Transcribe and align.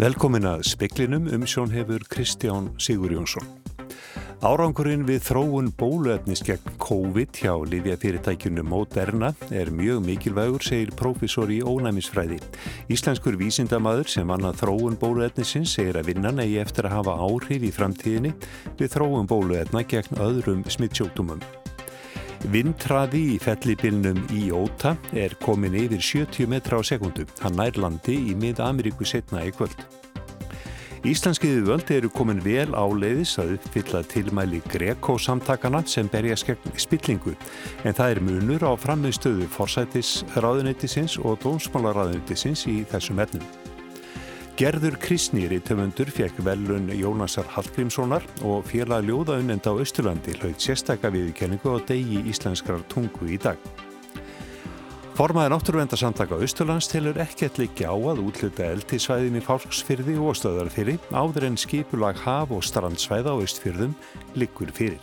Velkomin 0.00 0.46
að 0.48 0.62
speklinum 0.70 1.26
um 1.36 1.42
sjón 1.44 1.68
hefur 1.68 2.00
Kristján 2.08 2.70
Sigur 2.80 3.12
Jónsson. 3.12 3.44
Árangurinn 4.40 5.04
við 5.04 5.20
þróun 5.26 5.68
bóluefnis 5.76 6.40
gegn 6.46 6.78
COVID 6.80 7.36
hjá 7.36 7.52
Livjafyrirtækjunu 7.68 8.64
Moderna 8.64 9.34
er 9.52 9.68
mjög 9.68 10.00
mikilvægur, 10.08 10.64
segir 10.64 10.94
profesor 10.96 11.52
í 11.52 11.60
ónæmisfræði. 11.60 12.40
Íslenskur 12.88 13.36
vísindamadur 13.36 14.08
sem 14.08 14.32
annað 14.32 14.62
þróun 14.64 14.96
bóluefnisins 14.98 15.76
segir 15.76 16.00
að 16.00 16.14
vinnan 16.14 16.40
eigi 16.40 16.62
eftir 16.64 16.88
að 16.88 16.96
hafa 17.02 17.18
áhrif 17.28 17.68
í 17.68 17.74
framtíðinni 17.76 18.32
við 18.80 18.96
þróun 18.96 19.28
bóluefna 19.28 19.84
gegn 19.84 20.24
öðrum 20.24 20.64
smittsjóktumum. 20.72 21.44
Vindtraði 22.50 23.20
í 23.36 23.38
fellibilnum 23.38 24.18
í 24.34 24.48
Óta 24.50 24.96
er 25.14 25.36
komin 25.44 25.76
yfir 25.78 26.02
70 26.02 26.48
metra 26.50 26.80
á 26.80 26.82
sekundu. 26.82 27.22
Hann 27.38 27.54
nær 27.54 27.78
landi 27.78 28.16
í 28.18 28.34
mið-Ameríku 28.34 29.06
setna 29.06 29.44
í 29.46 29.52
kvöld. 29.54 29.78
Íslenskiði 31.06 31.62
völdi 31.66 32.00
eru 32.00 32.10
komin 32.14 32.42
vel 32.42 32.74
áleiðis 32.74 33.36
að 33.42 33.56
uppfylla 33.56 34.02
tilmæli 34.10 34.60
Greco 34.70 35.16
samtakana 35.22 35.84
sem 35.86 36.10
berja 36.10 36.36
spillingu 36.38 37.34
en 37.82 37.94
það 37.94 38.06
er 38.10 38.22
munur 38.26 38.66
á 38.66 38.72
frammiðstöðu 38.78 39.50
forsætis 39.50 40.20
ráðuneytisins 40.34 41.18
og 41.22 41.38
dómsmálaráðuneytisins 41.46 42.66
í 42.70 42.82
þessum 42.90 43.22
ennum. 43.22 43.61
Gerður 44.52 44.98
Kristnýri 45.00 45.62
töfundur 45.64 46.10
fekk 46.12 46.42
velun 46.44 46.90
Jónasar 46.92 47.46
Hallgrímssonar 47.54 48.26
og 48.44 48.66
félag 48.68 49.06
ljóðaunend 49.08 49.64
á 49.64 49.72
Östurlandi 49.72 50.34
hlaut 50.42 50.60
sérstakka 50.60 51.08
viðkenningu 51.14 51.72
á 51.72 51.80
degi 51.88 52.20
íslenskrar 52.28 52.84
tungu 52.92 53.30
í 53.32 53.38
dag. 53.40 53.56
Formaði 55.16 55.54
náttúruvendarsamtaka 55.54 56.36
Östurlands 56.44 56.90
telur 56.92 57.16
ekkert 57.24 57.62
líki 57.62 57.88
á 57.88 57.96
að 57.96 58.20
útluta 58.26 58.68
eldtísvæðin 58.74 59.40
í 59.40 59.44
fálksfyrði 59.48 60.18
og 60.20 60.36
stöðarfyrri 60.36 60.98
áður 61.16 61.48
en 61.48 61.58
skipulag 61.60 62.20
haf 62.20 62.52
og 62.52 62.60
strandsvæða 62.68 63.32
á 63.32 63.40
Östfyrðum 63.40 63.96
likur 64.36 64.68
fyrir. 64.76 65.00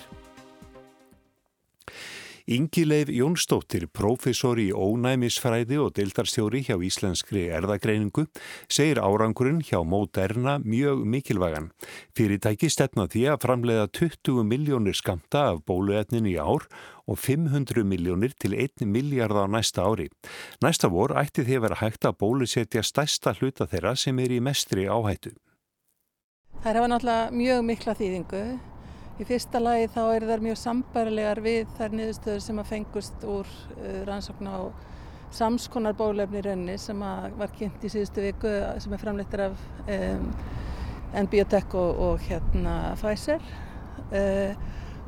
Ingileif 2.50 3.12
Jónsdóttir, 3.14 3.84
profesor 3.94 4.58
í 4.58 4.72
ónæmisfræði 4.74 5.78
og 5.84 5.92
deildarstjóri 6.00 6.64
hjá 6.66 6.80
Íslenskri 6.82 7.44
erðagreiningu, 7.54 8.24
segir 8.66 8.98
árangurinn 8.98 9.60
hjá 9.62 9.84
Moderna 9.86 10.56
mjög 10.64 11.04
mikilvægan. 11.06 11.68
Fyrirtæki 12.18 12.72
stefna 12.74 13.06
því 13.06 13.22
að 13.36 13.44
framleiða 13.44 13.84
20 14.00 14.48
miljónir 14.50 14.98
skamta 14.98 15.44
af 15.52 15.60
bóluetnin 15.70 16.26
í 16.26 16.40
ár 16.42 16.66
og 17.06 17.22
500 17.22 17.86
miljónir 17.86 18.34
til 18.42 18.58
1 18.58 18.82
miljard 18.90 19.38
á 19.38 19.46
næsta 19.46 19.86
ári. 19.86 20.10
Næsta 20.66 20.90
vor 20.90 21.14
ætti 21.22 21.46
því 21.46 21.60
að 21.60 21.66
vera 21.68 21.80
hægt 21.84 22.10
að 22.10 22.18
bólusetja 22.18 22.82
stærsta 22.82 23.36
hluta 23.38 23.70
þeirra 23.70 23.94
sem 23.94 24.18
er 24.26 24.34
í 24.34 24.42
mestri 24.42 24.90
áhættu. 24.90 25.38
Það 26.66 26.74
er 26.74 26.92
náttúrulega 26.96 27.32
mjög 27.46 27.66
mikla 27.70 27.98
þýðingu 28.02 28.44
Í 29.20 29.26
fyrsta 29.28 29.60
lagi 29.60 29.90
þá 29.92 30.04
er 30.14 30.24
þær 30.30 30.42
mjög 30.46 30.58
sambarilegar 30.62 31.42
við 31.44 31.72
þær 31.76 31.96
niðurstöður 31.98 32.44
sem 32.46 32.62
að 32.62 32.70
fengust 32.70 33.26
úr 33.28 33.50
uh, 33.76 33.98
rannsókn 34.08 34.48
á 34.48 34.60
samskonar 35.36 35.98
bólefni 36.00 36.40
raunni 36.46 36.78
sem 36.80 37.04
var 37.04 37.52
kynnt 37.58 37.84
í 37.84 37.92
síðustu 37.92 38.24
viku 38.24 38.54
sem 38.80 38.96
er 38.96 39.02
framleittir 39.02 39.44
af 39.50 39.66
um, 39.92 40.30
NBioTech 41.26 41.76
og, 41.78 42.00
og 42.06 42.24
hérna 42.30 42.78
Pfizer. 43.02 43.44
Uh, 44.10 44.56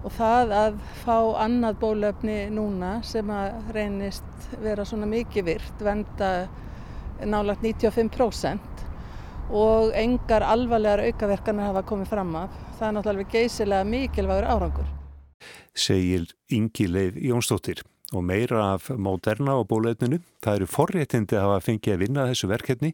og 0.03 0.11
það 0.17 0.53
að 0.57 0.77
fá 1.05 1.17
annað 1.45 1.79
bólefni 1.81 2.37
núna 2.51 2.97
sem 3.07 3.31
að 3.31 3.73
reynist 3.77 4.51
vera 4.59 4.83
svona 4.85 5.07
mikið 5.07 5.47
virt, 5.53 5.83
venda 5.87 6.33
nálagt 7.23 7.63
95% 7.63 8.90
og 9.49 9.95
engar 9.97 10.45
alvarlegar 10.45 11.05
aukaverkanar 11.07 11.71
hafa 11.71 11.85
komið 11.87 12.11
fram 12.13 12.35
af. 12.43 12.59
Það 12.79 12.87
er 12.87 12.97
náttúrulega 12.97 13.37
geysilega 13.37 13.87
mikilvægur 13.93 14.49
árangur. 14.53 14.91
Segil 15.73 16.27
Ingi 16.51 16.87
Leif 16.87 17.17
Jónsdóttir 17.17 17.81
og 18.11 18.23
meira 18.23 18.73
af 18.73 18.89
Moderna 18.89 19.55
og 19.55 19.67
bólautninu. 19.71 20.19
Það 20.43 20.55
eru 20.55 20.67
forréttindi 20.67 21.37
að 21.37 21.45
hafa 21.47 21.65
fengið 21.67 21.93
að 21.93 22.01
vinna 22.01 22.25
þessu 22.27 22.49
verkefni. 22.51 22.91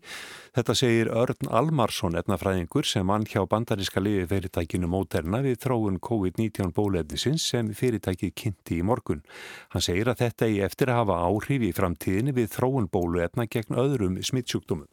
Þetta 0.54 0.76
segir 0.78 1.10
Örn 1.10 1.50
Almarsson, 1.50 2.18
etnafræðingur 2.20 2.86
sem 2.86 3.08
mann 3.08 3.26
hjá 3.26 3.42
bandaríska 3.50 4.04
liði 4.04 4.28
fyrirtækinu 4.30 4.90
Moderna 4.92 5.42
við 5.46 5.58
þróun 5.66 5.98
COVID-19 6.04 6.74
bólautnisins 6.78 7.48
sem 7.50 7.72
fyrirtækið 7.74 8.36
kynnti 8.38 8.78
í 8.78 8.86
morgun. 8.86 9.24
Hann 9.74 9.86
segir 9.86 10.12
að 10.12 10.22
þetta 10.26 10.52
er 10.52 10.68
eftir 10.70 10.94
að 10.94 11.02
hafa 11.02 11.24
áhrif 11.26 11.66
í 11.66 11.74
framtíðinni 11.74 12.36
við 12.38 12.54
þróun 12.54 12.92
bóluetna 12.92 13.50
gegn 13.50 13.80
öðrum 13.80 14.22
smittsjúkdómum. 14.22 14.86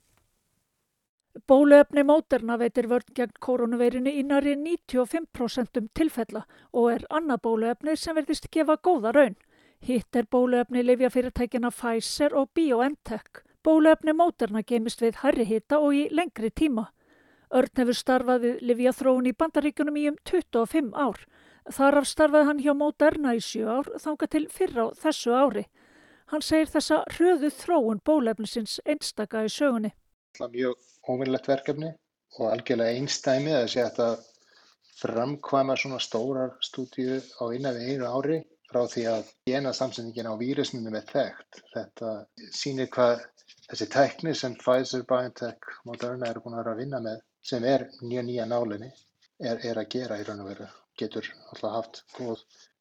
Bóluefni 1.34 2.04
Moderna 2.06 2.54
veitir 2.56 2.86
vörn 2.86 3.10
gegn 3.18 3.32
koronaveirinu 3.42 4.10
í 4.10 4.22
næri 4.22 4.52
95% 4.54 5.88
tilfella 5.98 6.44
og 6.70 6.92
er 6.92 7.02
annað 7.10 7.42
bóluefni 7.46 7.96
sem 7.98 8.14
verðist 8.14 8.46
gefa 8.54 8.76
góða 8.78 9.12
raun. 9.16 9.34
Hitt 9.82 10.16
er 10.16 10.28
bóluefni 10.30 10.84
lifjafyrirtækina 10.86 11.72
Pfizer 11.74 12.36
og 12.38 12.52
BioNTech. 12.54 13.42
Bóluefni 13.66 14.14
Moderna 14.14 14.62
gemist 14.62 15.02
við 15.02 15.18
herri 15.24 15.48
hitta 15.50 15.82
og 15.82 15.98
í 15.98 16.06
lengri 16.14 16.52
tíma. 16.54 16.86
Örn 17.50 17.82
hefur 17.82 17.98
starfað 17.98 18.46
við 18.46 18.64
lifjathróun 18.70 19.26
í 19.26 19.34
bandaríkunum 19.34 19.98
í 19.98 20.08
um 20.12 20.16
25 20.30 20.94
ár. 20.94 21.20
Þar 21.66 21.98
af 21.98 22.08
starfaði 22.08 22.48
hann 22.52 22.62
hjá 22.62 22.74
Moderna 22.78 23.34
í 23.34 23.42
7 23.42 23.66
ár 23.66 23.92
þánga 23.98 24.30
til 24.30 24.46
fyrra 24.48 24.86
á 24.86 24.94
þessu 25.02 25.34
ári. 25.34 25.66
Hann 26.30 26.46
segir 26.46 26.70
þessa 26.70 27.04
hröðu 27.18 27.50
þróun 27.50 28.02
bólefnisins 28.06 28.78
einstaka 28.86 29.42
í 29.44 29.50
sögunni. 29.50 29.96
Mjög 30.38 30.93
óvinnlegt 31.10 31.48
verkefni 31.50 31.90
og 32.38 32.50
algjörlega 32.50 32.98
einstæmi 32.98 33.52
að 33.54 33.68
sé 33.74 33.84
að 33.86 34.24
framkvæma 35.00 35.76
svona 35.78 36.00
stórar 36.02 36.54
stúdíu 36.64 37.20
á 37.42 37.44
innan 37.56 37.76
við 37.78 37.94
einu 37.94 38.10
ári 38.10 38.40
frá 38.70 38.82
því 38.90 39.04
að 39.10 39.30
gena 39.50 39.72
samsendingin 39.76 40.30
á 40.30 40.34
vírusnum 40.40 40.94
er 40.98 41.06
þekkt. 41.10 41.62
Þetta 41.74 42.12
sýnir 42.58 42.90
hvað 42.94 43.24
þessi 43.68 43.88
tekni 43.94 44.34
sem 44.38 44.56
Pfizer, 44.60 45.04
BioNTech, 45.08 45.70
Moderna 45.88 46.30
eru 46.30 46.42
búin 46.44 46.56
að 46.56 46.62
vera 46.62 46.74
að 46.74 46.82
vinna 46.82 47.02
með 47.04 47.20
sem 47.50 47.66
er 47.68 47.86
nýja 48.02 48.24
nýja 48.26 48.46
nálinni 48.50 48.90
er, 49.40 49.60
er 49.60 49.80
að 49.80 49.90
gera 49.96 50.18
í 50.20 50.26
raun 50.26 50.42
og 50.44 50.50
veru. 50.52 50.68
Getur 50.98 51.28
alltaf 51.50 51.74
haft 51.74 52.02
góð 52.16 52.38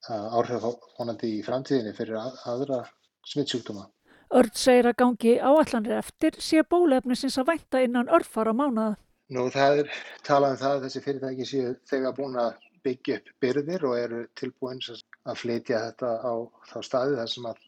uh, 0.09 0.37
áhrif 0.37 0.67
vonandi 0.97 1.31
í 1.39 1.43
framtíðinni 1.45 1.95
fyrir 1.97 2.19
að, 2.21 2.39
aðra 2.53 2.79
smittsjúkdóma. 3.33 3.87
Örd 4.33 4.55
segir 4.57 4.87
að 4.89 4.95
gangi 4.97 5.33
áallanir 5.37 5.99
eftir 5.99 6.37
sé 6.41 6.63
bólefnisins 6.65 7.35
að 7.37 7.51
vænta 7.51 7.81
innan 7.85 8.07
örfara 8.17 8.53
mánuða. 8.57 8.95
Nú 9.33 9.43
það 9.53 9.81
er 9.83 9.97
talað 10.25 10.55
um 10.55 10.61
það 10.61 10.77
að 10.77 10.85
þessi 10.85 11.01
fyrirtæki 11.05 11.45
séu 11.49 11.73
þegar 11.89 12.15
búin 12.17 12.39
að 12.41 12.55
byggja 12.83 13.17
upp 13.19 13.29
byrðir 13.45 13.85
og 13.89 13.97
eru 13.99 14.21
tilbúin 14.39 14.81
að 14.89 15.37
flytja 15.41 15.83
þetta 15.85 16.09
á 16.25 16.33
þá 16.71 16.77
staði 16.89 17.19
þar 17.19 17.29
sem 17.33 17.45
að 17.51 17.61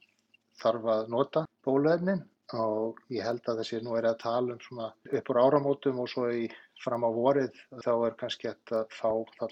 þarf 0.64 0.90
að 0.96 1.14
nota 1.14 1.46
bólefnin 1.68 2.26
og 2.54 3.00
ég 3.14 3.26
held 3.26 3.46
að 3.50 3.62
þessi 3.62 3.84
nú 3.86 3.96
er 4.00 4.10
að 4.10 4.20
tala 4.26 4.56
um 4.56 4.66
svona 4.66 4.90
uppur 5.20 5.42
áramótum 5.42 6.02
og 6.02 6.10
svo 6.12 6.28
í 6.34 6.50
fram 6.84 7.06
á 7.06 7.10
vorið 7.14 7.62
þá 7.86 7.94
er 7.94 8.18
kannski 8.20 8.52
að 8.52 8.90
fá 8.94 9.10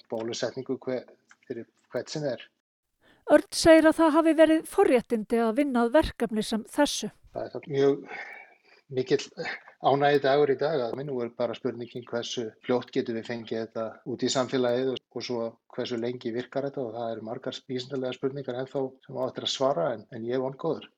bólusetningu 0.10 0.78
hver, 0.82 1.06
fyrir 1.48 1.70
hvert 1.94 2.10
sem 2.10 2.26
er. 2.30 2.42
Örn 3.32 3.50
segir 3.56 3.88
að 3.88 4.00
það 4.00 4.16
hafi 4.18 4.34
verið 4.38 4.64
forréttindi 4.68 5.40
að 5.40 5.60
vinnað 5.62 5.94
verkefni 5.94 6.44
sem 6.44 6.64
þessu. 6.72 7.10
Það 7.34 7.56
er 7.60 7.70
mjög 7.72 8.02
mikill 8.94 9.22
ánægið 9.84 10.24
dagur 10.24 10.52
í 10.54 10.58
dag 10.60 10.82
að 10.86 10.98
nú 11.08 11.20
er 11.24 11.32
bara 11.38 11.56
spurningin 11.58 12.06
hversu 12.08 12.50
fljótt 12.66 12.92
getur 12.96 13.18
við 13.18 13.30
fengið 13.30 13.62
þetta 13.64 13.86
út 14.12 14.24
í 14.24 14.32
samfélagið 14.32 14.92
og 14.96 15.24
svo 15.28 15.48
hversu 15.76 16.00
lengi 16.00 16.34
virkar 16.36 16.68
þetta 16.68 16.84
og 16.84 16.92
það 16.98 17.14
eru 17.16 17.26
margar 17.30 17.62
vísindarlega 17.68 18.18
spurningar 18.18 18.60
ennþá 18.62 18.84
sem 19.06 19.24
áttur 19.26 19.48
að 19.48 19.56
svara 19.56 19.88
en, 19.96 20.06
en 20.12 20.28
ég 20.28 20.38
er 20.38 20.44
vongóður. 20.44 20.90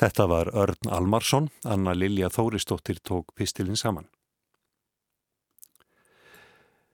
Þetta 0.00 0.26
var 0.26 0.50
Örn 0.56 0.90
Almarsson, 0.90 1.50
Anna 1.68 1.94
Lilja 1.94 2.32
Þóristóttir 2.32 3.00
tók 3.04 3.36
pistilinn 3.36 3.78
saman. 3.78 4.08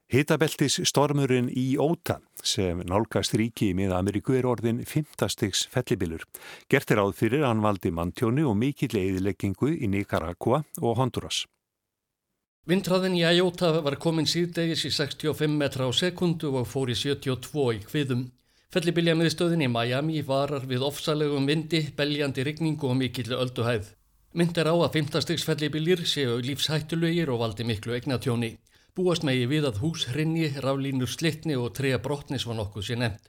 Hitabeltis 0.09 0.79
stormurinn 0.89 1.51
í 1.53 1.75
Óta 1.77 2.15
sem 2.41 2.79
nálgast 2.89 3.35
ríki 3.37 3.67
í 3.69 3.75
miða 3.77 3.99
Ameríku 4.01 4.33
er 4.39 4.47
orðin 4.49 4.79
5. 4.81 5.27
stiks 5.29 5.67
fellibilur. 5.69 6.23
Gert 6.73 6.95
er 6.95 7.03
áð 7.03 7.11
fyrir 7.19 7.43
að 7.43 7.51
hann 7.51 7.65
valdi 7.67 7.91
manntjónu 7.93 8.47
og 8.49 8.55
mikill 8.57 8.97
eðileggingu 8.97 9.75
í 9.77 9.91
Nicaragua 9.93 10.63
og 10.81 10.95
Honduras. 10.97 11.43
Vindræðin 12.65 13.19
í 13.19 13.27
Æjóta 13.29 13.75
var 13.85 13.99
komin 14.01 14.25
síðdegis 14.25 14.87
í 14.89 14.93
65 14.97 15.59
metra 15.61 15.85
á 15.85 15.93
sekundu 15.93 16.55
og 16.57 16.65
fór 16.73 16.89
í 16.89 16.97
72 16.97 17.67
í 17.77 17.83
hviðum. 17.93 18.23
Fellibiljamiðstöðin 18.73 19.67
í 19.67 19.69
Miami 19.69 20.23
varar 20.25 20.65
við 20.65 20.87
ofsalegum 20.89 21.45
vindi, 21.45 21.83
beljandi 21.93 22.47
rigningu 22.49 22.89
og 22.89 22.97
mikill 22.97 23.37
ölduhæð. 23.37 23.93
Mynd 24.33 24.57
er 24.57 24.73
á 24.73 24.77
að 24.77 25.03
5. 25.03 25.21
stiks 25.21 25.45
fellibiljir 25.45 26.01
séu 26.09 26.41
lífshættulögir 26.41 27.29
og 27.29 27.45
valdi 27.45 27.69
miklu 27.69 27.93
egnatjóni. 28.01 28.55
Búast 28.97 29.27
megi 29.27 29.45
við 29.51 29.69
að 29.69 29.83
hús 29.83 30.07
hrinni, 30.13 30.49
raflínur 30.65 31.11
slittni 31.11 31.57
og 31.59 31.75
treja 31.77 32.01
brotnis 32.03 32.47
var 32.49 32.59
nokkuð 32.59 32.87
sér 32.89 33.03
nefnt. 33.03 33.29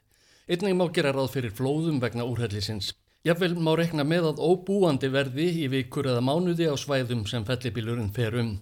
Einnig 0.50 0.74
má 0.78 0.86
gera 0.94 1.12
ráð 1.14 1.32
fyrir 1.36 1.52
flóðum 1.54 2.00
vegna 2.02 2.24
úrhellisins. 2.26 2.94
Jafnvel 3.24 3.58
má 3.60 3.74
rekna 3.76 4.02
með 4.02 4.30
að 4.30 4.40
óbúandi 4.40 5.10
verði 5.12 5.46
í 5.62 5.66
vikur 5.68 6.08
eða 6.08 6.22
mánuði 6.24 6.70
á 6.72 6.74
svæðum 6.74 7.26
sem 7.28 7.44
fellibílurinn 7.44 8.14
fer 8.16 8.38
um. 8.40 8.54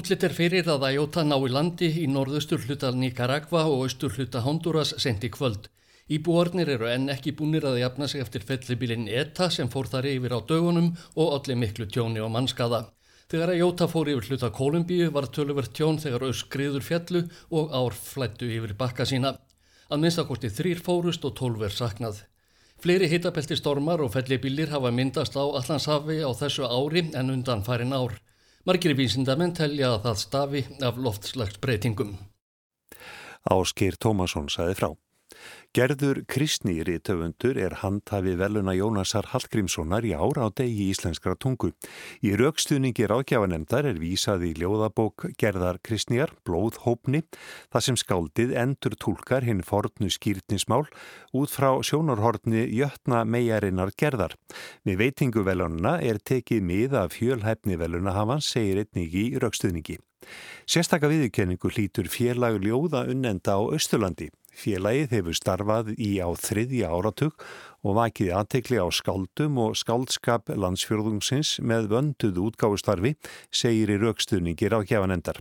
Útlitt 0.00 0.24
er 0.26 0.32
fyrir 0.32 0.68
að 0.72 0.88
Æjóta 0.88 1.22
ná 1.22 1.36
í 1.36 1.52
landi 1.52 1.88
í 2.02 2.08
norðustur 2.10 2.64
hluta 2.66 2.90
Nicaragua 2.96 3.66
og 3.68 3.84
austur 3.84 4.14
hluta 4.16 4.40
Honduras 4.42 4.94
sendi 5.04 5.30
kvöld. 5.30 5.68
Íbúarnir 6.12 6.72
eru 6.74 6.88
enn 6.90 7.12
ekki 7.12 7.34
búinir 7.38 7.64
að 7.68 7.78
jafna 7.82 8.08
sig 8.08 8.24
eftir 8.24 8.42
fellibilinn 8.48 9.06
ETA 9.08 9.50
sem 9.54 9.68
fór 9.70 9.86
þar 9.92 10.08
yfir 10.10 10.34
á 10.34 10.40
dögunum 10.48 10.88
og 11.14 11.36
allir 11.36 11.60
miklu 11.60 11.86
tjóni 11.86 12.20
og 12.24 12.32
mannskaða. 12.34 12.88
Þegar 13.32 13.54
Æjóta 13.54 13.86
fór 13.88 14.10
yfir 14.12 14.26
hluta 14.28 14.50
Kolumbíu 14.52 15.06
var 15.08 15.24
töluvert 15.32 15.72
tjón 15.72 15.96
þegar 15.96 16.26
öskriður 16.26 16.82
fjallu 16.84 17.22
og 17.56 17.70
ár 17.72 17.94
flættu 17.96 18.44
yfir 18.44 18.74
bakka 18.76 19.06
sína. 19.08 19.30
Að 19.88 20.02
minnstakosti 20.02 20.50
þrýr 20.52 20.82
fórust 20.84 21.24
og 21.24 21.32
tólver 21.38 21.72
saknað. 21.72 22.18
Fleiri 22.84 23.08
hitabelti 23.08 23.56
stormar 23.56 24.02
og 24.04 24.12
fellibílir 24.12 24.68
hafa 24.68 24.90
myndast 24.92 25.38
á 25.40 25.48
Allandshafi 25.48 26.18
á 26.20 26.28
þessu 26.36 26.68
ári 26.68 27.06
en 27.16 27.32
undan 27.32 27.64
farin 27.64 27.96
ár. 27.96 28.18
Margir 28.68 28.92
vísindamenn 29.00 29.56
telja 29.56 29.94
að 29.94 30.04
það 30.10 30.20
stafi 30.26 30.62
af 30.84 31.00
loftslagsbreytingum. 31.00 32.12
Áskir 33.48 33.96
Tómasson 33.96 34.52
saði 34.52 34.76
frá. 34.76 34.90
Gerður 35.72 36.18
Kristni 36.28 36.82
Rítöfundur 36.84 37.56
er 37.56 37.78
handhafi 37.80 38.34
veluna 38.36 38.74
Jónasar 38.76 39.30
Hallgrímssonar 39.30 40.04
í 40.04 40.12
ára 40.12 40.44
á 40.44 40.48
degi 40.52 40.90
íslenskra 40.92 41.32
tungu. 41.40 41.70
Í 42.20 42.34
raukstuðningi 42.36 43.06
ráðgjafanemdar 43.08 43.88
er 43.88 43.96
vísað 44.02 44.44
í 44.50 44.52
ljóðabók 44.60 45.30
Gerðar 45.40 45.80
Kristniar, 45.80 46.34
Blóðhópni, 46.44 47.22
þar 47.72 47.86
sem 47.86 47.96
skáldið 47.96 48.52
endur 48.52 48.98
tólkar 49.00 49.48
hinn 49.48 49.64
fornu 49.64 50.12
skýrtnismál 50.12 50.84
út 51.32 51.56
frá 51.56 51.70
sjónarhortni 51.80 52.68
Jötna 52.68 53.24
meiarinnar 53.24 53.96
Gerðar. 53.96 54.36
Með 54.84 55.00
veitingu 55.06 55.46
velununa 55.48 55.96
er 56.04 56.20
tekið 56.20 56.68
mið 56.68 57.00
af 57.00 57.16
fjölhæfni 57.16 57.80
veluna 57.80 58.12
hafans, 58.12 58.52
segir 58.52 58.84
einnig 58.84 59.16
í 59.16 59.30
raukstuðningi. 59.40 60.02
Sérstakka 60.68 61.08
viðurkenningu 61.10 61.72
hlítur 61.72 62.12
félag 62.12 62.60
ljóða 62.62 63.06
unnenda 63.10 63.56
á 63.58 63.60
Östurlandi. 63.74 64.28
Félagið 64.52 65.14
hefur 65.16 65.36
starfað 65.36 65.90
í 65.96 66.18
á 66.20 66.28
þriðja 66.36 66.90
áratug 66.92 67.40
og 67.82 67.96
vakiði 67.96 68.34
aðtekli 68.36 68.78
á 68.78 68.86
skáldum 68.92 69.56
og 69.64 69.78
skáldskap 69.80 70.52
landsfjörðungsins 70.52 71.56
með 71.64 71.88
vönduð 71.94 72.40
útgáfustarfi, 72.46 73.14
segir 73.50 73.90
í 73.90 73.98
raukstuðningir 74.02 74.76
á 74.76 74.84
kjafanendar. 74.84 75.40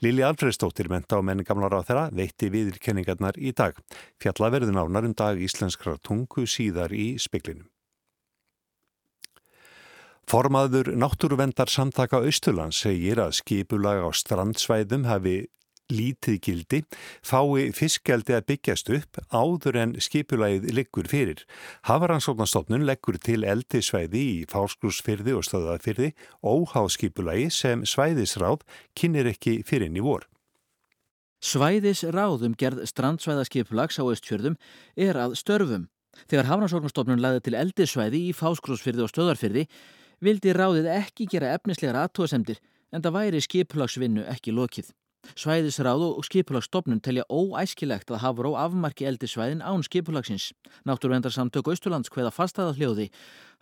Lili 0.00 0.24
Alfredsdóttir 0.26 0.90
menta 0.90 1.20
á 1.20 1.22
menningamlar 1.22 1.76
á 1.76 1.84
þeirra 1.84 2.08
veitti 2.16 2.50
viðurkenningarnar 2.50 3.38
í 3.38 3.52
dag. 3.52 3.76
Fjallaverðin 4.24 4.80
ánar 4.80 5.06
um 5.06 5.14
dag 5.14 5.38
íslenskra 5.38 5.98
tungu 6.00 6.48
síðar 6.48 6.96
í 6.96 7.14
speklinum. 7.20 7.68
Formaður 10.26 10.88
náttúruvendar 10.98 11.70
samtaka 11.70 12.18
Östurlands 12.26 12.80
segir 12.82 13.20
að 13.22 13.36
skipulag 13.38 14.00
á 14.02 14.10
strandsvæðum 14.10 15.04
hafi 15.06 15.44
lítið 15.92 16.38
gildi 16.42 16.80
fái 17.24 17.70
fiskjaldi 17.76 18.34
að 18.36 18.46
byggjast 18.50 18.90
upp 18.96 19.20
áður 19.30 19.78
en 19.82 19.94
skipulagið 20.02 20.70
liggur 20.74 21.08
fyrir. 21.10 21.42
Hafaransóknastofnun 21.86 22.86
leggur 22.88 23.18
til 23.22 23.42
eldisvæði 23.46 24.22
í 24.22 24.38
fáskrúsfyrði 24.50 25.36
og 25.38 25.46
stöðaðfyrði 25.46 26.12
óháð 26.42 26.88
skipulagi 26.96 27.50
sem 27.54 27.84
svæðisráð 27.86 28.64
kynir 28.98 29.30
ekki 29.30 29.60
fyrir 29.66 29.90
inn 29.90 30.00
í 30.00 30.04
vor. 30.06 30.26
Svæðisráðum 31.44 32.56
gerð 32.58 32.86
strandsvæðaskipulags 32.90 34.00
á 34.00 34.04
östfjörðum 34.08 34.56
er 34.96 35.18
að 35.20 35.36
störfum. 35.38 35.86
Þegar 36.26 36.48
Hafaransóknastofnun 36.50 37.20
laði 37.22 37.44
til 37.44 37.58
eldisvæði 37.60 38.22
í 38.30 38.34
fáskrúsfyrði 38.34 39.04
og 39.04 39.12
stöðarfyrði 39.12 39.66
vildi 40.24 40.54
ráðið 40.56 40.88
ekki 40.96 41.28
gera 41.28 41.52
efnislegar 41.58 42.06
aðtóðsendir 42.06 42.62
en 42.90 43.04
það 43.04 43.18
væri 43.18 43.42
skipulagsvinnu 43.44 44.24
ekki 44.32 44.54
lokið. 44.56 44.88
Svæðisráð 45.34 46.04
og 46.06 46.24
skipulagsstofnun 46.28 47.00
telja 47.02 47.24
óæskilegt 47.26 48.12
að 48.12 48.22
hafa 48.22 48.44
ró 48.46 48.52
afmarki 48.60 49.08
eldisvæðin 49.08 49.64
án 49.64 49.82
skipulagsins. 49.86 50.52
Náttúruvendarsamtök 50.86 51.72
Östurlands 51.72 52.12
hveða 52.14 52.30
fastaða 52.30 52.76
hljóði. 52.78 53.08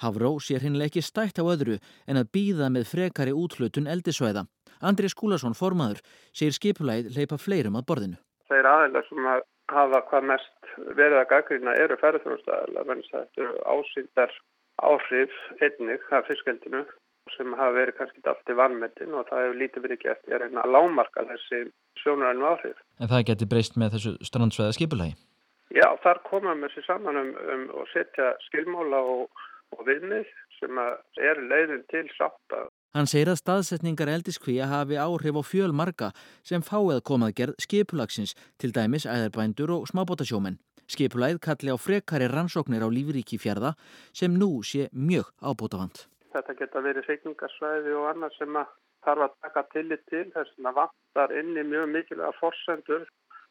Hafró 0.03 0.35
sér 0.43 0.67
hinnlega 0.67 0.93
ekki 0.93 1.03
stætt 1.03 1.41
á 1.41 1.45
öðru 1.45 1.79
en 2.07 2.21
að 2.21 2.31
býða 2.37 2.69
með 2.75 2.91
frekari 2.93 3.33
útlutun 3.33 3.89
eldisvæða. 3.89 4.45
Andri 4.85 5.09
Skúlason, 5.09 5.57
formaður, 5.57 6.03
segir 6.35 6.57
skipulagið 6.59 7.17
leipa 7.17 7.39
fleirum 7.41 7.79
að 7.79 7.87
borðinu. 7.89 8.19
Þeir 8.51 8.69
aðeins 8.69 9.09
sem 9.09 9.31
að 9.31 9.47
hafa 9.73 10.03
hvað 10.11 10.27
mest 10.33 10.75
verið 10.99 11.21
að 11.23 11.31
gaggrina 11.31 11.77
eru 11.81 11.97
ferðarþjónustæðilega, 12.03 12.89
venns 12.91 13.13
að 13.15 13.23
þetta 13.23 13.47
eru 13.47 13.63
ásýndar 13.73 14.35
áhrif 14.83 15.35
einnig 15.63 16.03
af 16.11 16.27
fiskveldinu 16.29 16.83
sem 17.37 17.55
hafa 17.57 17.73
verið 17.77 17.99
kannski 17.99 18.23
allt 18.29 18.53
í 18.53 18.57
vannmettin 18.59 19.17
og 19.17 19.29
það 19.31 19.45
hefur 19.45 19.61
lítið 19.63 19.87
verið 19.87 20.03
gert 20.05 20.29
í 20.29 20.35
að 20.35 20.45
reyna 20.45 20.65
að 20.65 20.75
lámarka 20.77 21.27
þessi 21.31 21.63
sjónarænu 22.03 22.49
áhrif. 22.51 22.85
En 23.01 23.11
það 23.13 23.27
geti 23.31 23.51
breyst 23.51 23.81
með 23.81 23.97
þessu 23.97 24.15
strandsveða 24.29 24.77
skipulagi? 24.77 25.17
Já, 25.75 25.89
þar 26.05 26.23
koma 26.29 26.55
með 26.59 26.77
sér 26.77 26.89
saman 26.91 27.19
um, 27.19 27.35
um 27.55 27.67
og 27.81 27.91
setja 27.91 28.35
skilmóla 28.47 29.01
og, 29.17 29.45
og 29.75 29.87
viðmið 29.89 30.29
sem 30.61 30.81
er 30.81 31.41
leiðin 31.51 31.85
til 31.91 32.07
sátt 32.15 32.59
að 32.59 32.71
Hann 32.95 33.09
segir 33.11 33.27
að 33.33 33.41
staðsetningar 33.41 34.07
eldiskvíja 34.13 34.69
hafi 34.71 34.95
áhrif 35.03 35.35
á 35.35 35.43
fjölmarga 35.43 36.13
sem 36.47 36.63
fáið 36.63 37.01
komað 37.03 37.33
gerð 37.41 37.65
skipulagsins, 37.65 38.37
til 38.55 38.71
dæmis 38.71 39.03
æðarbændur 39.03 39.73
og 39.75 39.89
smábótasjómen. 39.91 40.61
Skipulagið 40.87 41.41
kalli 41.43 41.75
á 41.75 41.77
frekari 41.81 42.31
rannsóknir 42.31 42.87
á 42.87 42.89
lífríki 42.95 43.41
fjörða 43.43 43.75
sem 44.15 44.39
nú 44.39 44.63
sé 44.63 44.87
mjög 44.95 45.35
ábótavand. 45.43 46.07
Þetta 46.35 46.55
geta 46.59 46.81
verið 46.83 47.09
reikningarsvæði 47.09 47.93
og 47.95 48.07
annað 48.11 48.39
sem 48.39 48.57
að 48.59 48.71
þarf 49.07 49.27
að 49.27 49.35
taka 49.45 49.63
tillit 49.75 50.07
til 50.11 50.25
þess 50.35 50.57
að 50.59 50.79
vantar 50.79 51.35
inni 51.41 51.63
mjög 51.69 51.93
mikilvæga 51.93 52.33
forsendur. 52.41 53.05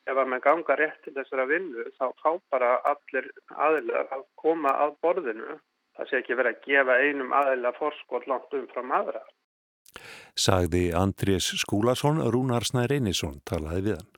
Ef 0.04 0.18
að 0.20 0.32
mann 0.32 0.44
ganga 0.44 0.76
rétt 0.76 0.98
til 1.06 1.14
þessara 1.16 1.46
vinnu 1.48 1.86
þá 1.96 2.10
fá 2.20 2.32
bara 2.52 2.74
allir 2.92 3.30
aðilar 3.68 4.10
að 4.12 4.26
koma 4.42 4.74
að 4.86 4.98
borðinu. 5.06 5.56
Það 5.96 6.10
sé 6.10 6.20
ekki 6.20 6.36
verið 6.40 6.58
að 6.58 6.66
gefa 6.68 6.98
einum 7.06 7.32
aðilar 7.38 7.78
forskot 7.78 8.28
langt 8.28 8.58
um 8.58 8.68
frá 8.74 8.84
maðra. 8.90 9.22
Sagði 10.36 10.90
Andrés 10.98 11.54
Skúlason, 11.62 12.20
Rúnar 12.34 12.66
Snær 12.68 12.92
Einarsson 12.92 13.40
talaði 13.48 13.88
við 13.88 13.98
hann. 14.02 14.12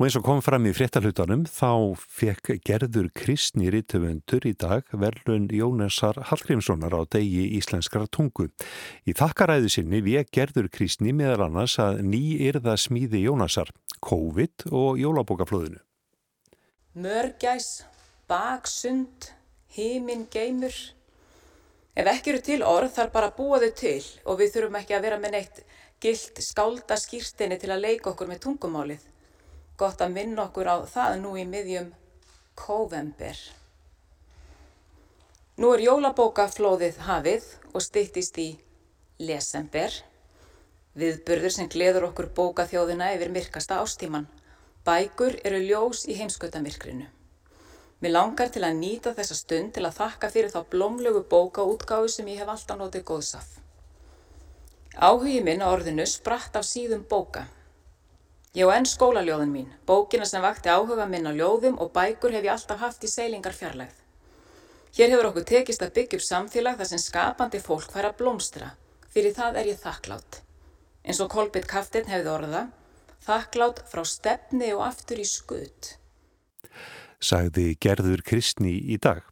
Og 0.00 0.06
eins 0.06 0.14
og 0.16 0.22
kom 0.24 0.38
fram 0.40 0.64
í 0.64 0.70
fréttalhutanum 0.72 1.42
þá 1.44 1.92
fekk 2.08 2.54
gerður 2.64 3.10
kristni 3.12 3.66
rítuvendur 3.68 4.46
í 4.48 4.54
dag 4.56 4.86
verðlun 4.96 5.50
Jónasar 5.52 6.16
Hallgrímssonar 6.30 6.96
á 6.96 7.04
degi 7.04 7.42
íslenskara 7.58 8.08
tungu. 8.08 8.46
Í 9.04 9.12
þakkaræðu 9.12 9.68
sinni 9.74 10.00
vek 10.06 10.30
gerður 10.32 10.70
kristni 10.72 11.12
meðal 11.12 11.50
annars 11.50 11.74
að 11.84 12.00
ný 12.14 12.22
yrða 12.46 12.78
smíði 12.80 13.26
Jónasar, 13.26 13.74
COVID 14.00 14.70
og 14.72 14.96
jólabókaflöðinu. 15.02 15.84
Mörgæs, 16.96 17.84
baksund, 18.24 19.28
heiminn 19.76 20.24
geimur. 20.32 20.80
Ef 21.92 22.12
ekki 22.16 22.38
eru 22.38 22.44
til 22.48 22.62
orð 22.64 22.96
þarf 22.96 23.16
bara 23.20 23.28
að 23.34 23.36
búa 23.44 23.60
þau 23.60 23.72
til 23.84 24.00
og 24.24 24.40
við 24.40 24.56
þurfum 24.56 24.80
ekki 24.80 24.96
að 24.96 25.08
vera 25.10 25.20
með 25.20 25.36
neitt 25.36 25.64
gilt 26.00 26.40
skálda 26.40 26.96
skýrstinni 26.96 27.60
til 27.60 27.74
að 27.76 27.84
leika 27.84 28.14
okkur 28.14 28.32
með 28.32 28.46
tungumálið. 28.48 29.10
Gott 29.80 30.02
að 30.04 30.12
minna 30.18 30.44
okkur 30.44 30.68
á 30.68 30.76
það 30.84 31.14
nú 31.22 31.32
í 31.40 31.46
miðjum 31.48 31.88
kóvember. 32.60 33.38
Nú 35.60 35.70
er 35.76 35.84
jólabókaflóðið 35.84 36.98
hafið 37.06 37.46
og 37.72 37.84
styttist 37.84 38.36
í 38.40 38.50
lesember. 39.20 39.94
Viðburður 41.00 41.54
sem 41.54 41.70
gleður 41.72 42.10
okkur 42.10 42.28
bókaþjóðina 42.36 43.14
yfir 43.16 43.32
myrkasta 43.32 43.78
ástíman. 43.80 44.28
Bækur 44.84 45.38
eru 45.44 45.60
ljós 45.64 46.06
í 46.08 46.16
heimskautamirkrinu. 46.18 47.08
Mér 48.00 48.14
langar 48.14 48.48
til 48.52 48.64
að 48.64 48.78
nýta 48.80 49.12
þessa 49.16 49.36
stund 49.36 49.74
til 49.76 49.84
að 49.84 49.98
þakka 49.98 50.30
fyrir 50.32 50.52
þá 50.52 50.60
blómlögu 50.72 51.24
bókaútgáðu 51.28 52.08
sem 52.08 52.28
ég 52.32 52.40
hef 52.40 52.52
alltaf 52.52 52.80
notið 52.80 53.04
góðsaf. 53.12 53.48
Áhugi 54.96 55.42
minn 55.44 55.60
á 55.60 55.68
orðinu 55.68 56.04
spratt 56.08 56.56
af 56.56 56.64
síðum 56.68 57.04
bóka. 57.08 57.44
Ég 58.50 58.66
á 58.66 58.74
enn 58.74 58.86
skólaljóðin 58.88 59.52
mín, 59.54 59.66
bókina 59.86 60.26
sem 60.26 60.42
vakti 60.42 60.66
áhuga 60.72 61.04
minn 61.06 61.28
á 61.30 61.30
ljóðum 61.30 61.76
og 61.78 61.92
bækur 61.94 62.32
hef 62.34 62.42
ég 62.42 62.50
alltaf 62.50 62.80
haft 62.82 63.04
í 63.06 63.10
seilingar 63.10 63.54
fjarlægð. 63.54 63.94
Hér 64.96 65.12
hefur 65.12 65.28
okkur 65.28 65.44
tekist 65.46 65.84
að 65.86 65.92
byggja 65.98 66.18
upp 66.18 66.24
samfélag 66.26 66.80
þar 66.80 66.88
sem 66.90 66.98
skapandi 66.98 67.60
fólk 67.62 67.92
fær 67.94 68.08
að 68.08 68.16
blómstra, 68.18 68.72
fyrir 69.06 69.36
það 69.36 69.58
er 69.60 69.68
ég 69.70 69.78
þakklátt. 69.78 70.40
Eins 71.06 71.20
og 71.22 71.30
Kolbjörn 71.30 71.68
Kaftin 71.70 72.10
hefði 72.10 72.32
orða, 72.32 72.62
þakklátt 73.22 73.84
frá 73.92 74.02
stefni 74.02 74.72
og 74.74 74.82
aftur 74.88 75.22
í 75.22 75.26
skutt. 75.30 75.92
Sagði 77.22 77.76
Gerður 77.78 78.24
Kristni 78.26 78.72
í 78.90 78.98
dag. 78.98 79.22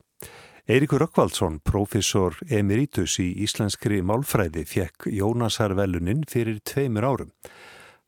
Eirikur 0.71 1.03
Rökkvaldsson, 1.03 1.59
profesor 1.67 2.39
emeritus 2.47 3.17
í 3.19 3.33
íslenskri 3.43 3.99
málfræði, 3.99 4.63
fekk 4.63 5.09
Jónasarvelunin 5.11 6.23
fyrir 6.31 6.63
tveimur 6.63 7.09
árum. 7.09 7.35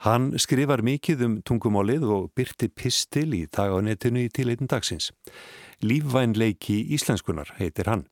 Hann 0.01 0.31
skrifar 0.41 0.81
mikið 0.81 1.27
um 1.27 1.33
tungumálið 1.45 2.07
og 2.09 2.31
byrti 2.39 2.71
pistil 2.73 3.35
í 3.37 3.43
dag 3.53 3.69
á 3.69 3.79
netinu 3.85 4.23
í 4.25 4.31
tileitin 4.33 4.71
dagsins. 4.71 5.11
Lífvænleiki 5.85 6.79
íslenskunar 6.97 7.53
heitir 7.59 7.91
hann. 7.91 8.07